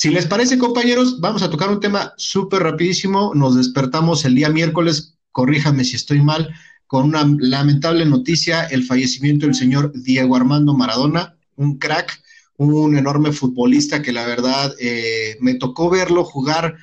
[0.01, 3.35] Si les parece, compañeros, vamos a tocar un tema súper rapidísimo.
[3.35, 6.51] Nos despertamos el día miércoles, corríjame si estoy mal,
[6.87, 12.19] con una lamentable noticia, el fallecimiento del señor Diego Armando Maradona, un crack,
[12.57, 16.77] un enorme futbolista que la verdad eh, me tocó verlo jugar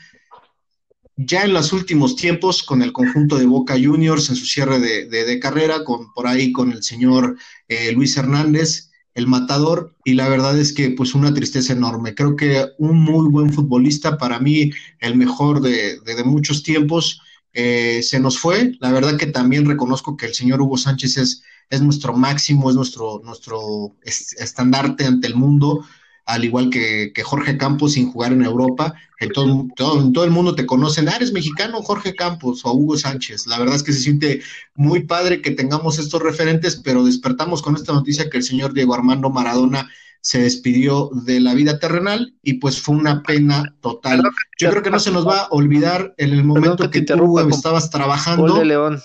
[1.17, 5.41] ya en los últimos tiempos con el conjunto de Boca Juniors en su cierre de,
[5.41, 8.88] carrera, con, por ahí con el señor eh, Luis Hernández
[9.19, 12.15] el matador y la verdad es que pues una tristeza enorme.
[12.15, 17.21] Creo que un muy buen futbolista, para mí el mejor de, muchos tiempos,
[17.53, 18.77] eh, se nos fue.
[18.79, 22.77] La verdad que también reconozco que el señor Hugo Sánchez es, es nuestro máximo, es
[22.77, 25.85] nuestro, nuestro estandarte ante el mundo
[26.29, 28.95] al igual que, Jorge Campos sin jugar en Europa.
[29.19, 33.47] En todo, todo, el mundo te conocen, ah, eres mexicano, Jorge Campos o Hugo Sánchez.
[33.47, 34.43] La verdad es que se siente
[34.75, 38.95] muy padre que tengamos estos referentes, pero despertamos con esta noticia que el señor Diego
[38.95, 44.23] Armando Maradona se despidió de la vida terrenal y pues fue una pena total.
[44.59, 47.89] Yo creo que no se nos va a olvidar en el momento que, tú estabas
[47.89, 48.49] trabajando.
[48.49, 49.01] Gol de León.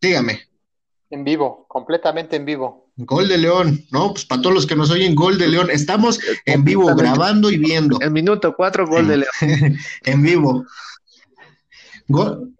[0.00, 0.47] Dígame.
[1.10, 2.90] En vivo, completamente en vivo.
[2.96, 4.12] Gol de León, ¿no?
[4.12, 5.70] Pues para todos los que nos oyen, gol de León.
[5.70, 7.98] Estamos en vivo, grabando y viendo.
[8.00, 9.32] El minuto cuatro, gol de León.
[10.04, 10.66] en vivo.
[12.08, 12.52] Gol.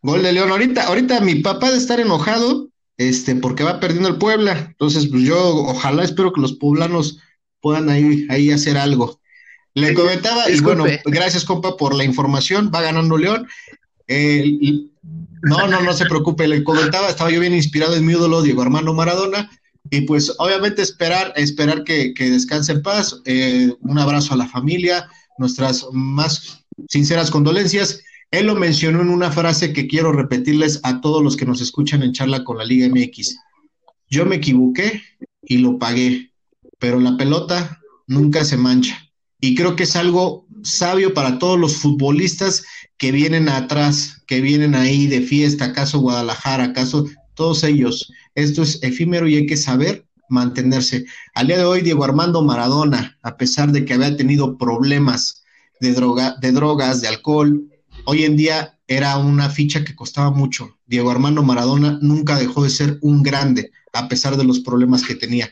[0.00, 0.50] Gol de León.
[0.50, 4.56] Ahorita, ahorita mi papá de estar enojado, este, porque va perdiendo el Puebla.
[4.68, 7.18] Entonces, pues yo ojalá espero que los poblanos
[7.60, 9.20] puedan ahí, ahí hacer algo.
[9.74, 12.70] Le comentaba, y bueno, gracias, compa, por la información.
[12.74, 13.46] Va ganando León.
[15.42, 18.62] No, no, no se preocupe, le comentaba, estaba yo bien inspirado en mi ídolo, Diego
[18.62, 19.50] Armando Maradona,
[19.90, 25.08] y pues obviamente esperar, esperar que, descanse en paz, eh, un abrazo a la familia,
[25.38, 28.02] nuestras más sinceras condolencias.
[28.30, 32.02] Él lo mencionó en una frase que quiero repetirles a todos los que nos escuchan
[32.02, 33.36] en charla con la Liga MX.
[34.10, 35.02] Yo me equivoqué
[35.42, 36.32] y lo pagué,
[36.78, 39.10] pero la pelota nunca se mancha.
[39.40, 42.64] Y creo que es algo sabio para todos los futbolistas
[42.96, 48.12] que vienen atrás, que vienen ahí de fiesta, acaso Guadalajara, acaso todos ellos.
[48.34, 51.06] Esto es efímero y hay que saber mantenerse.
[51.34, 55.42] Al día de hoy, Diego Armando Maradona, a pesar de que había tenido problemas
[55.80, 57.68] de, droga, de drogas, de alcohol,
[58.04, 60.78] hoy en día era una ficha que costaba mucho.
[60.86, 65.14] Diego Armando Maradona nunca dejó de ser un grande, a pesar de los problemas que
[65.14, 65.50] tenía.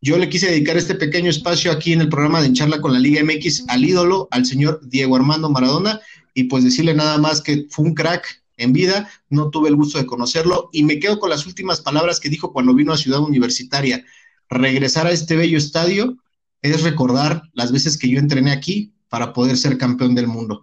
[0.00, 2.92] Yo le quise dedicar este pequeño espacio aquí en el programa de En Charla con
[2.92, 6.00] la Liga MX al ídolo, al señor Diego Armando Maradona,
[6.34, 9.98] y pues decirle nada más que fue un crack en vida, no tuve el gusto
[9.98, 13.20] de conocerlo, y me quedo con las últimas palabras que dijo cuando vino a Ciudad
[13.20, 14.04] Universitaria.
[14.48, 16.16] Regresar a este bello estadio
[16.62, 20.62] es recordar las veces que yo entrené aquí para poder ser campeón del mundo.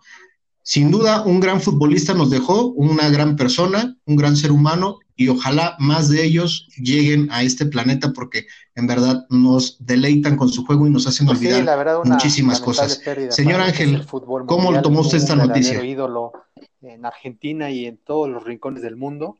[0.64, 5.30] Sin duda, un gran futbolista nos dejó, una gran persona, un gran ser humano, y
[5.30, 10.66] ojalá más de ellos lleguen a este planeta porque en verdad nos deleitan con su
[10.66, 13.02] juego y nos hacen pues olvidar muchísimas cosas.
[13.30, 14.06] Señor Ángel,
[14.46, 15.84] ¿cómo tomó usted esta noticia?
[15.84, 16.34] ídolo
[16.82, 19.38] en Argentina y en todos los rincones del mundo.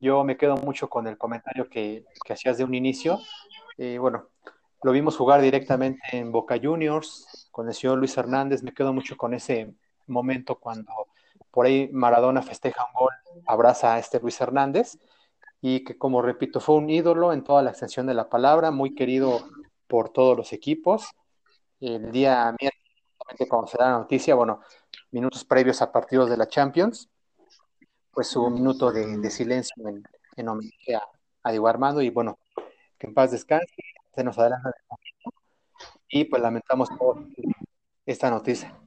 [0.00, 3.18] Yo me quedo mucho con el comentario que, que hacías de un inicio.
[3.78, 4.28] Eh, bueno,
[4.82, 8.62] lo vimos jugar directamente en Boca Juniors con el señor Luis Hernández.
[8.62, 9.74] Me quedo mucho con ese
[10.06, 10.92] momento cuando
[11.58, 13.12] por ahí Maradona festeja un gol,
[13.44, 14.96] abraza a este Luis Hernández
[15.60, 18.94] y que como repito fue un ídolo en toda la extensión de la palabra, muy
[18.94, 19.40] querido
[19.88, 21.10] por todos los equipos.
[21.80, 24.60] El día miércoles, cuando se da la noticia, bueno,
[25.10, 27.08] minutos previos a partidos de la Champions,
[28.12, 30.04] pues hubo un minuto de, silencio en,
[30.36, 31.02] en homenaje a,
[31.42, 32.38] a, Diego Armando y bueno,
[32.96, 33.66] que en paz descanse,
[34.14, 34.70] se nos adelanta
[36.08, 37.26] y pues lamentamos por
[38.06, 38.80] esta noticia.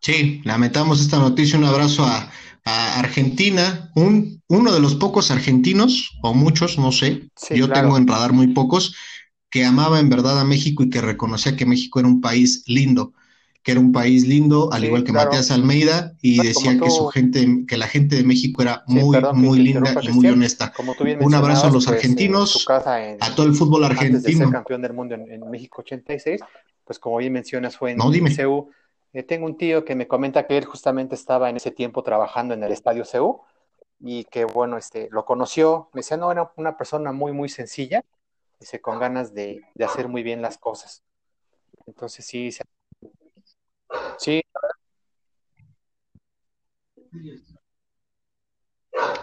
[0.00, 1.58] Sí, lamentamos esta noticia.
[1.58, 2.30] Un abrazo a,
[2.62, 8.32] Argentina, un, uno de los pocos argentinos, o muchos, no sé, yo tengo en radar
[8.32, 8.94] muy pocos,
[9.48, 13.12] que amaba en verdad a México y que reconocía que México era un país lindo
[13.62, 17.64] que era un país lindo, al igual que Matías Almeida, y decía que su gente,
[17.68, 20.72] que la gente de México era muy, muy linda y muy honesta.
[21.20, 24.16] Un abrazo a los pues, argentinos, a todo el fútbol argentino.
[24.16, 26.40] Antes de ser campeón del mundo en, México 86,
[26.84, 28.34] pues como bien mencionas, fue en no, dime.
[29.12, 32.54] Eh, tengo un tío que me comenta que él justamente estaba en ese tiempo trabajando
[32.54, 33.42] en el estadio CEU
[33.98, 38.04] y que bueno, este, lo conoció, me decía, no, era una persona muy, muy sencilla,
[38.58, 41.02] dice, con ganas de, de hacer muy bien las cosas.
[41.86, 42.62] Entonces sí, se
[44.18, 44.42] Sí.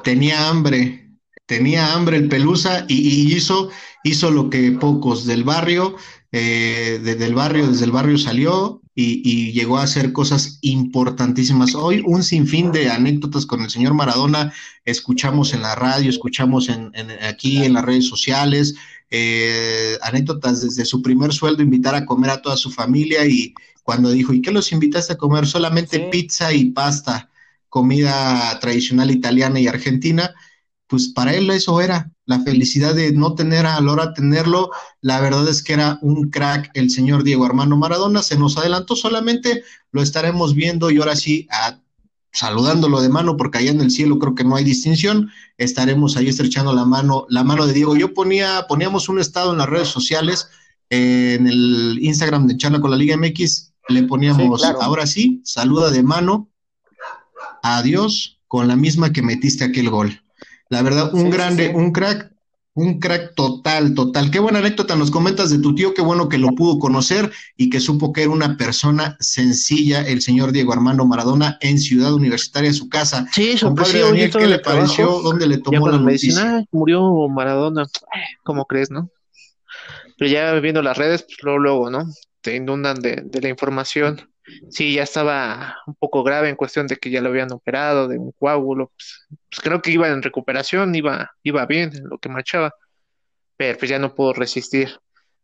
[0.03, 1.11] Tenía hambre,
[1.45, 3.69] tenía hambre el Pelusa y, hizo,
[4.03, 5.95] hizo lo que pocos del barrio,
[6.31, 11.75] eh, desde el barrio, desde el barrio salió y, llegó a hacer cosas importantísimas.
[11.75, 14.53] Hoy un sinfín de anécdotas con el señor Maradona,
[14.85, 18.75] escuchamos en la radio, escuchamos en, aquí en las redes sociales,
[19.11, 23.53] eh, anécdotas desde su primer sueldo, invitar a comer a toda su familia y,
[23.87, 25.47] cuando dijo, ¿y qué los invitaste a comer?
[25.47, 27.29] Solamente pizza y pasta,
[27.69, 30.35] comida tradicional italiana y argentina.
[30.87, 34.69] Pues para él eso era la felicidad de no tener a Lora tenerlo.
[35.01, 38.21] La verdad es que era un crack el señor Diego Armando Maradona.
[38.21, 41.47] Se nos adelantó solamente, lo estaremos viendo y ahora sí
[42.33, 45.31] saludándolo de mano porque allá en el cielo creo que no hay distinción.
[45.57, 47.95] Estaremos ahí estrechando la mano, la mano de Diego.
[47.95, 50.49] Yo ponía, poníamos un estado en las redes sociales,
[50.89, 56.03] en el Instagram de Charla con la Liga MX, le poníamos, ahora sí, saluda de
[56.03, 56.49] mano,
[57.63, 60.21] adiós, con la misma que metiste aquel gol.
[60.69, 62.31] La verdad, un grande, un crack,
[62.73, 64.29] un crack total, total.
[64.31, 67.69] Qué buena anécdota nos comentas de tu tío, qué bueno que lo pudo conocer y
[67.69, 72.71] que supo que era una persona sencilla, el señor Diego Armando Maradona, en Ciudad Universitaria,
[72.73, 73.27] su casa.
[73.33, 75.21] Sí, su Daniel, ¿qué le pareció?
[75.21, 76.65] ¿Dónde le tomó la noticia?
[76.71, 77.85] murió Maradona,
[78.43, 79.09] ¿cómo crees, no?
[80.17, 82.05] Pero ya viendo las redes, pues luego, luego, ¿no?
[82.47, 84.21] te inundan de, la información.
[84.69, 88.17] Sí, ya estaba un poco grave en cuestión de que ya lo habían operado, de
[88.17, 88.91] un coágulo.
[88.95, 92.73] Pues, pues, creo que iba en recuperación, iba, iba bien en lo que marchaba,
[93.57, 94.99] pero pues ya no pudo resistir.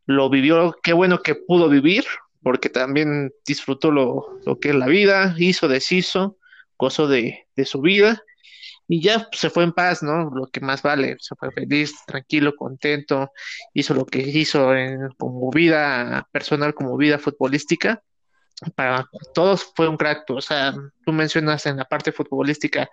[0.06, 2.06] Lo vivió, qué bueno que pudo vivir,
[2.41, 6.38] porque también disfrutó lo, lo que es la vida, hizo, deshizo,
[6.78, 8.22] gozó de, de su vida
[8.88, 10.30] y ya se fue en paz, ¿no?
[10.30, 13.32] Lo que más vale, se fue feliz, tranquilo, contento,
[13.74, 18.04] hizo lo que hizo en, como vida personal, como vida futbolística.
[18.76, 20.74] Para todos fue un crack, o sea,
[21.05, 22.89] tú mencionas en la parte futbolística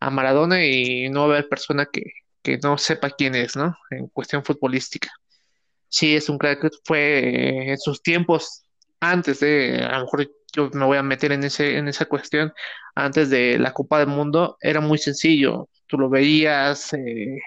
[0.00, 2.02] a Maradona y no va a haber persona que,
[2.42, 3.76] que no sepa quién es, ¿no?
[3.90, 5.10] En cuestión futbolística.
[5.88, 8.64] Sí, es un crack, fue en sus tiempos
[9.00, 12.52] antes de, a lo mejor yo me voy a meter en, ese, en esa cuestión,
[12.94, 15.68] antes de la Copa del Mundo, era muy sencillo.
[15.86, 17.38] Tú lo veías, eh,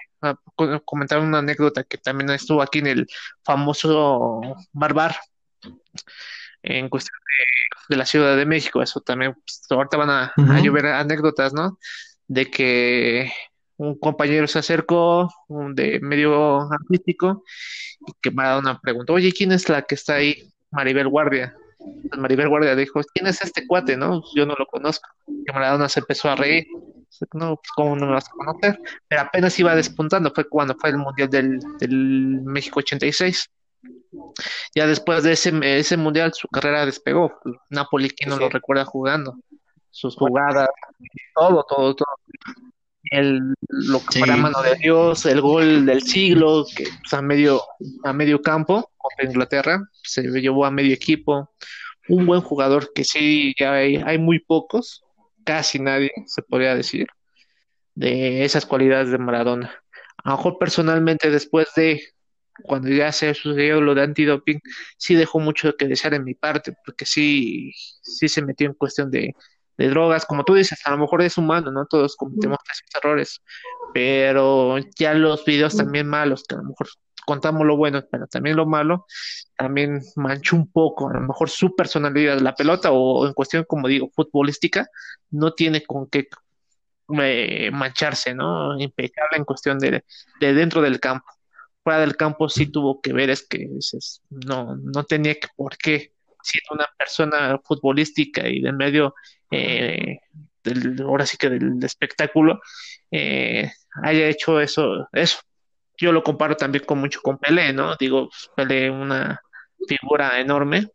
[0.84, 3.06] comentar una anécdota que también estuvo aquí en el
[3.44, 4.40] famoso
[4.72, 5.16] Barbar
[6.68, 7.18] en cuestión
[7.88, 8.82] de, la Ciudad de México.
[8.82, 11.78] Eso también, pues, ahorita van a, llover anécdotas, ¿no?
[12.26, 13.32] De que
[13.76, 17.44] un compañero se acercó un de medio artístico
[18.06, 20.52] y que Maradona preguntó, oye, ¿quién es la que está ahí?
[20.70, 21.56] Maribel Guardia.
[22.16, 23.96] Maribel Guardia dijo, ¿quién es este cuate?
[23.96, 24.22] ¿No?
[24.34, 25.08] Yo no lo conozco.
[25.26, 26.66] Y Maradona se empezó a reír.
[27.32, 28.80] No, pues, ¿cómo no lo vas a conocer?
[29.08, 33.50] Pero apenas iba despuntando, fue cuando fue el Mundial del, del México 86.
[34.74, 37.38] Ya después de ese, ese mundial su carrera despegó.
[37.70, 39.36] Napoli, ¿quién no lo recuerda jugando?
[39.90, 40.68] Sus jugadas,
[41.34, 42.16] todo, todo, todo.
[43.10, 47.62] El, lo que para mano de Dios, el gol del siglo, que pues, a medio,
[48.04, 51.50] a medio campo contra Inglaterra, se llevó a medio equipo.
[52.08, 55.04] Un buen jugador que sí, ya hay, hay muy pocos,
[55.44, 57.06] casi nadie se podría decir,
[57.94, 59.82] de esas cualidades de Maradona.
[60.24, 62.02] A lo mejor personalmente después de
[62.62, 64.60] cuando ya se sucedió lo de antidoping,
[64.96, 69.10] sí dejó mucho que desear en mi parte, porque sí, sí se metió en cuestión
[69.10, 69.34] de,
[69.76, 71.86] drogas, como tú dices, a lo mejor es humano, ¿no?
[71.86, 73.40] Todos cometemos esos errores,
[73.94, 76.88] pero ya los videos también malos, que a lo mejor
[77.24, 79.06] contamos lo bueno, pero también lo malo,
[79.56, 82.40] también manchó un poco, a lo mejor su personalidad.
[82.40, 84.88] La pelota o en cuestión, como digo, futbolística,
[85.30, 86.26] no tiene con qué
[87.22, 88.76] eh, mancharse, ¿no?
[88.80, 90.02] Impecable en cuestión de,
[90.40, 91.37] de dentro del campo
[91.88, 93.66] fuera del campo sí tuvo que ver, es que
[94.28, 96.12] no, no tenía que por qué,
[96.42, 99.14] siendo una persona futbolística y del medio,
[99.50, 100.18] eh,
[100.62, 102.60] del, ahora sí que del espectáculo,
[103.10, 103.72] eh,
[104.02, 105.38] haya hecho eso, eso.
[105.96, 107.96] Yo lo comparo también con mucho con Pelé, ¿no?
[107.96, 109.40] Digo, pues, Pelé una
[109.88, 110.88] figura enorme,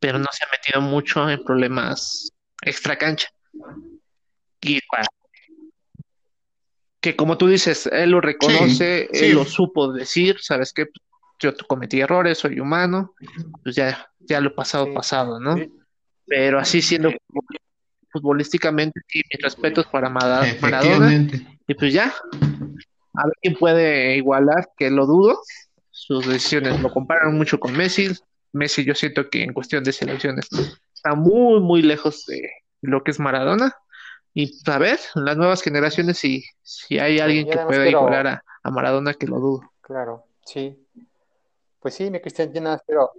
[0.00, 3.28] pero no se ha metido mucho en problemas extra cancha.
[4.62, 5.04] Y para,
[7.00, 10.86] que como tú dices, él lo reconoce, él lo supo decir, sabes que
[11.38, 13.14] yo cometí errores, soy humano,
[13.62, 15.56] pues ya, ya lo pasado pasado, ¿no?
[16.26, 17.12] Pero así siendo
[18.10, 21.28] futbolísticamente, sí, mis respetos para Maradona,
[21.68, 22.14] y pues ya,
[23.14, 25.38] a ver quién puede igualar, que lo dudo,
[25.90, 28.10] sus decisiones lo comparan mucho con Messi,
[28.52, 30.48] Messi yo siento que en cuestión de selecciones
[30.94, 33.74] está muy, muy lejos de lo que es Maradona,
[34.38, 39.14] y a ver, las nuevas generaciones, si, si hay alguien que pueda igualar a, Maradona,
[39.14, 39.72] que lo dudo.
[39.80, 40.78] Claro, sí.
[41.80, 43.12] Pues sí, mi Cristian, yo nada, pero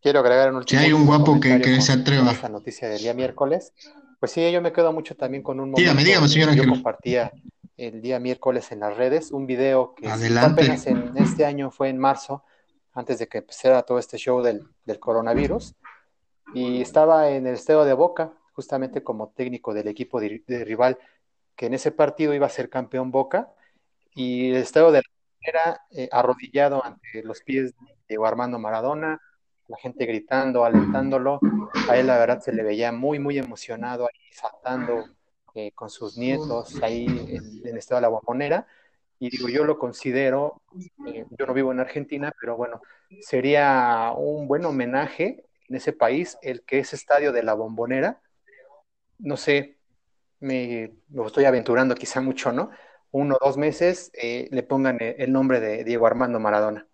[0.00, 0.78] quiero agregar un último.
[0.78, 2.30] Si hay un guapo que, se atreva.
[2.30, 3.72] Esa noticia del día miércoles.
[4.20, 5.80] Pues sí, yo me quedo mucho también con un momento.
[5.80, 7.32] Dígame, dígame, señor Yo compartía
[7.76, 11.98] el día miércoles en las redes un video que apenas en este año fue en
[11.98, 12.44] marzo,
[12.92, 15.74] antes de que empezara todo este show del, del coronavirus.
[16.54, 20.98] Y estaba en el estado de Boca, justamente como técnico del equipo de, rival,
[21.56, 23.52] que en ese partido iba a ser campeón Boca,
[24.14, 25.02] y el estado de
[25.46, 27.74] era eh, arrodillado ante los pies
[28.08, 29.20] de Armando Maradona,
[29.68, 31.40] la gente gritando, alentándolo,
[31.88, 35.04] a él la verdad se le veía muy, muy emocionado ahí saltando
[35.54, 38.66] eh, con sus nietos ahí en, el estado de la bombonera,
[39.18, 40.62] y digo, yo lo considero,
[41.06, 42.80] eh, yo no vivo en Argentina, pero bueno,
[43.20, 48.20] sería un buen homenaje en ese país el que ese estadio de la bombonera
[49.18, 49.78] no sé,
[50.40, 50.92] me,
[51.26, 52.70] estoy aventurando quizá mucho, ¿no?
[53.10, 56.86] Uno o dos meses eh, le pongan e, el nombre de Diego Armando Maradona.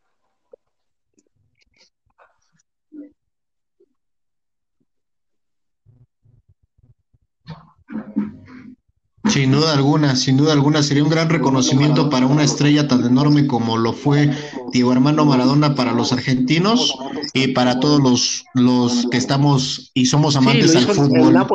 [9.30, 13.46] Sin duda alguna, sin duda alguna, sería un gran reconocimiento para una estrella tan enorme
[13.46, 14.30] como lo fue
[14.72, 16.96] Diego Armando Maradona para los argentinos
[17.32, 21.46] y para todos los, los que estamos y somos amantes del fútbol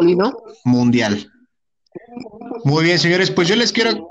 [0.63, 1.31] mundial.
[2.63, 4.07] Muy bien, señores, pues yo les quiero.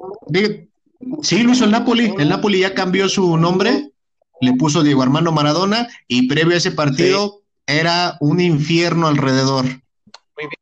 [1.23, 2.15] Sí, lo hizo el Napoli.
[2.19, 3.93] El Napoli ya cambió su nombre,
[4.41, 9.65] le puso Diego Armando Maradona y previo a ese partido era un infierno alrededor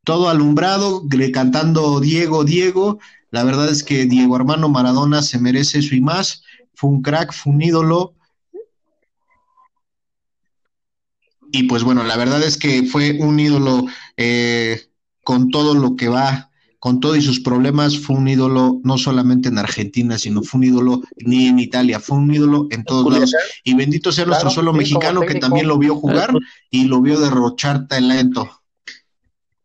[0.05, 2.99] todo alumbrado, cantando Diego, Diego.
[3.31, 6.43] La verdad es que Diego Armando Maradona se merece eso y más.
[6.75, 8.15] Fue un crack, fue un ídolo.
[11.53, 13.87] Y pues bueno, la verdad es que fue un ídolo
[14.17, 14.81] eh,
[15.23, 19.49] con todo lo que va, con todo y sus problemas, fue un ídolo no solamente
[19.49, 23.33] en Argentina, sino fue un ídolo ni en Italia, fue un ídolo en todos lados.
[23.63, 26.33] Y bendito sea nuestro suelo mexicano que también lo vio jugar
[26.71, 28.63] y lo vio derrochar talento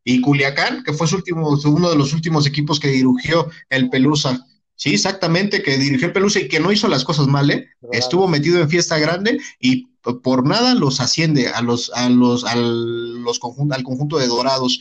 [0.09, 4.47] y Culiacán, que fue su último, uno de los últimos equipos que dirigió el Pelusa.
[4.73, 7.67] Sí, exactamente, que dirigió el Pelusa y que no hizo las cosas mal, ¿eh?
[7.91, 9.89] Estuvo metido en fiesta grande y
[10.23, 13.39] por nada los asciende a los, a los, a los
[13.71, 14.79] al conjunto de Dorados.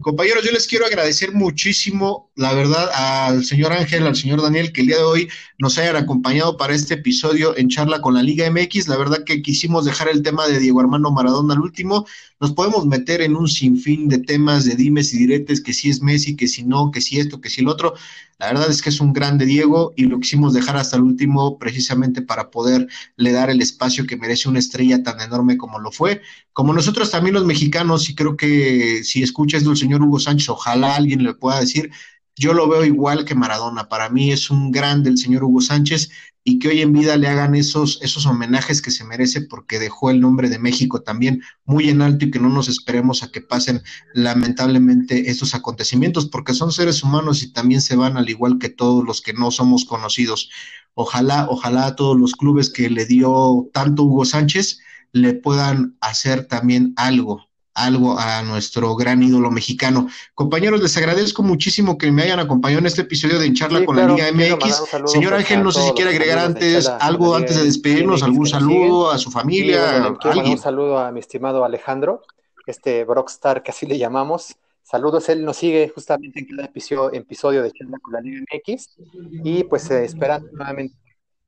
[0.00, 4.80] Compañeros, yo les quiero agradecer muchísimo, la verdad, al señor Ángel, al señor Daniel, que
[4.80, 8.50] el día de hoy nos hayan acompañado para este episodio en charla con la Liga
[8.50, 8.88] MX.
[8.88, 12.06] La verdad que quisimos dejar el tema de Diego Armando Maradona al último.
[12.40, 16.02] Nos podemos meter en un sinfín de temas de dimes y diretes, que si es
[16.02, 17.94] Messi, que si no, que si esto, que si el otro.
[18.38, 21.56] La verdad es que es un grande Diego y lo quisimos dejar hasta el último
[21.56, 26.22] precisamente para poderle dar el espacio que merece una estrella tan enorme como lo fue.
[26.52, 30.94] Como nosotros también los mexicanos, y creo que si escuchas del señor Hugo Sánchez, ojalá
[30.94, 31.90] alguien le pueda decir,
[32.36, 33.88] yo lo veo igual que Maradona.
[33.88, 36.10] Para mí es un grande el señor Hugo Sánchez
[36.46, 40.10] y que hoy en vida le hagan esos, esos homenajes que se merece porque dejó
[40.10, 43.40] el nombre de México también muy en alto y que no nos esperemos a que
[43.40, 43.82] pasen
[44.12, 49.04] lamentablemente estos acontecimientos porque son seres humanos y también se van al igual que todos
[49.04, 50.50] los que no somos conocidos.
[50.92, 54.80] Ojalá, ojalá a todos los clubes que le dio tanto Hugo Sánchez
[55.12, 60.08] le puedan hacer también algo, algo a nuestro gran ídolo mexicano.
[60.34, 64.06] Compañeros, les agradezco muchísimo que me hayan acompañado en este episodio de Charla con la
[64.06, 65.10] Liga MX.
[65.10, 69.18] Señor Ángel, no sé si quiere agregar antes algo antes de despedirnos, algún saludo a
[69.18, 70.16] su familia.
[70.44, 72.22] un saludo a mi estimado Alejandro,
[72.66, 74.56] este Brockstar que así le llamamos.
[74.82, 78.96] Saludos, él nos sigue justamente en cada episodio, episodio de Charla con la Liga MX
[79.42, 80.94] y pues se esperan nuevamente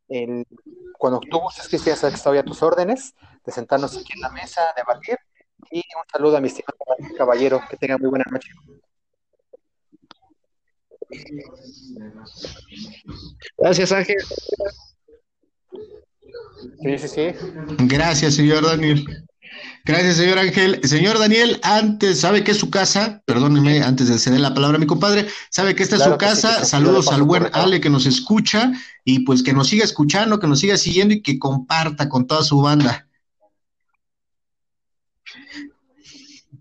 [0.09, 0.45] en,
[0.99, 3.15] cuando tú gustes, que sabes que estoy a tus órdenes,
[3.45, 5.19] de sentarnos aquí en la mesa, debatir
[5.71, 6.79] y un saludo a mi estimado
[7.17, 7.61] caballero.
[7.69, 8.51] Que tenga muy buena noche.
[13.59, 14.17] Gracias, Ángel.
[16.83, 17.29] Sí, sí, sí.
[17.79, 19.05] Gracias, señor Daniel.
[19.85, 20.81] Gracias, señor Ángel.
[20.83, 23.23] Señor Daniel, antes, ¿sabe que es su casa?
[23.25, 26.65] Perdóneme, antes de ceder la palabra a mi compadre, ¿sabe que esta es su casa?
[26.65, 28.73] Saludos al buen Ale que nos escucha
[29.05, 32.43] y pues que nos siga escuchando, que nos siga siguiendo y que comparta con toda
[32.43, 33.06] su banda.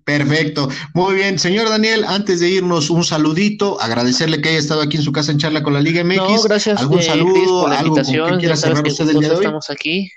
[0.06, 0.70] Perfecto.
[0.94, 5.04] Muy bien, señor Daniel, antes de irnos, un saludito, agradecerle que haya estado aquí en
[5.04, 6.18] su casa en charla con la Liga MX.
[6.18, 6.80] No, gracias.
[6.80, 7.34] ¿Algún eh, saludo?
[7.34, 8.30] Chris, por la algo invitación.
[8.30, 9.46] con que quiera Ya sabes cerrar que usted el día de justo hoy?
[9.46, 10.12] estamos aquí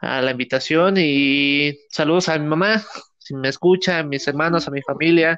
[0.00, 2.84] a la invitación y saludos a mi mamá,
[3.18, 5.36] si me escucha, a mis hermanos, a mi familia,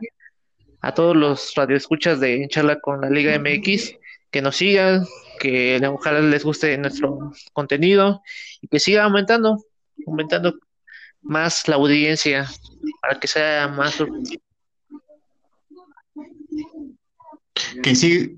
[0.83, 3.95] a todos los radioescuchas de charla con la Liga MX,
[4.31, 5.07] que nos sigan,
[5.39, 8.23] que ojalá les guste nuestro contenido
[8.61, 9.65] y que siga aumentando,
[10.07, 10.55] aumentando
[11.23, 12.51] más la audiencia
[13.03, 13.97] para que sea más
[17.83, 18.29] Que siga.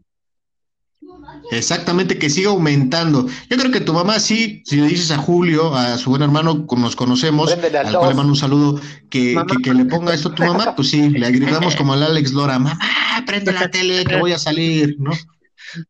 [1.51, 3.27] Exactamente, que siga aumentando.
[3.51, 6.67] Yo creo que tu mamá sí, si le dices a Julio, a su buen hermano,
[6.67, 8.81] con- nos conocemos, al al cual le mando un saludo,
[9.11, 12.03] que, que, que le ponga esto a tu mamá, pues sí, le gritamos como al
[12.05, 12.79] Alex Lora, mamá,
[13.27, 15.13] prende la tele, que voy a salir, ¿no?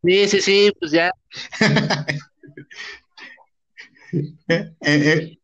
[0.04, 1.10] Sí, sí, sí, pues ya
[4.48, 5.38] Eh, eh,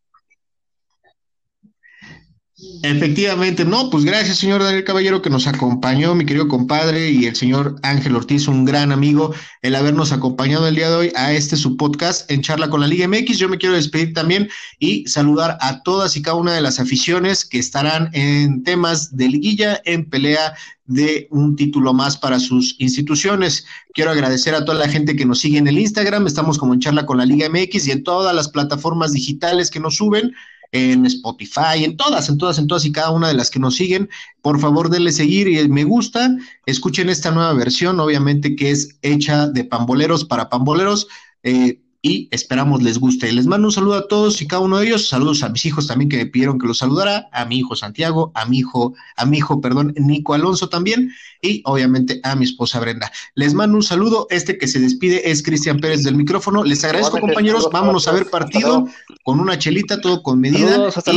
[2.83, 7.37] Efectivamente, no, pues gracias, señor Daniel Caballero, que nos acompañó, mi querido compadre, y el
[7.37, 9.33] señor Ángel Ortiz, un gran amigo,
[9.63, 12.89] el habernos acompañado el día de hoy a este su podcast en charla con la
[12.89, 13.39] Liga MX.
[13.39, 14.49] Yo me quiero despedir también
[14.81, 19.29] y saludar a todas y cada una de las aficiones que estarán en temas de
[19.29, 20.55] liguilla, en pelea
[20.85, 23.67] de un título más para sus instituciones.
[23.93, 26.81] Quiero agradecer a toda la gente que nos sigue en el Instagram, estamos como en
[26.81, 30.33] charla con la Liga MX y en todas las plataformas digitales que nos suben
[30.73, 33.77] en Spotify, en todas, en todas, en todas y cada una de las que nos
[33.77, 34.09] siguen.
[34.43, 36.37] Por favor, denle seguir y me gusta.
[36.67, 41.09] Escuchen esta nueva versión, obviamente que es hecha de pamboleros para pamboleros.
[41.43, 43.33] eh, y esperamos les guste.
[43.33, 45.09] Les mando un saludo a todos y cada uno de ellos.
[45.09, 48.31] Saludos a mis hijos también que me pidieron que los saludara, a mi hijo Santiago,
[48.35, 52.79] a mi hijo, a mi hijo, perdón, Nico Alonso también, y obviamente a mi esposa
[52.81, 53.11] Brenda.
[53.35, 54.27] Les mando un saludo.
[54.31, 56.63] Este que se despide es Cristian Pérez del micrófono.
[56.65, 57.69] Les agradezco, compañeros.
[57.73, 58.87] Vámonos a ver partido
[59.25, 60.71] con una chelita, todo con medida.
[60.71, 61.17] Saludos, hasta y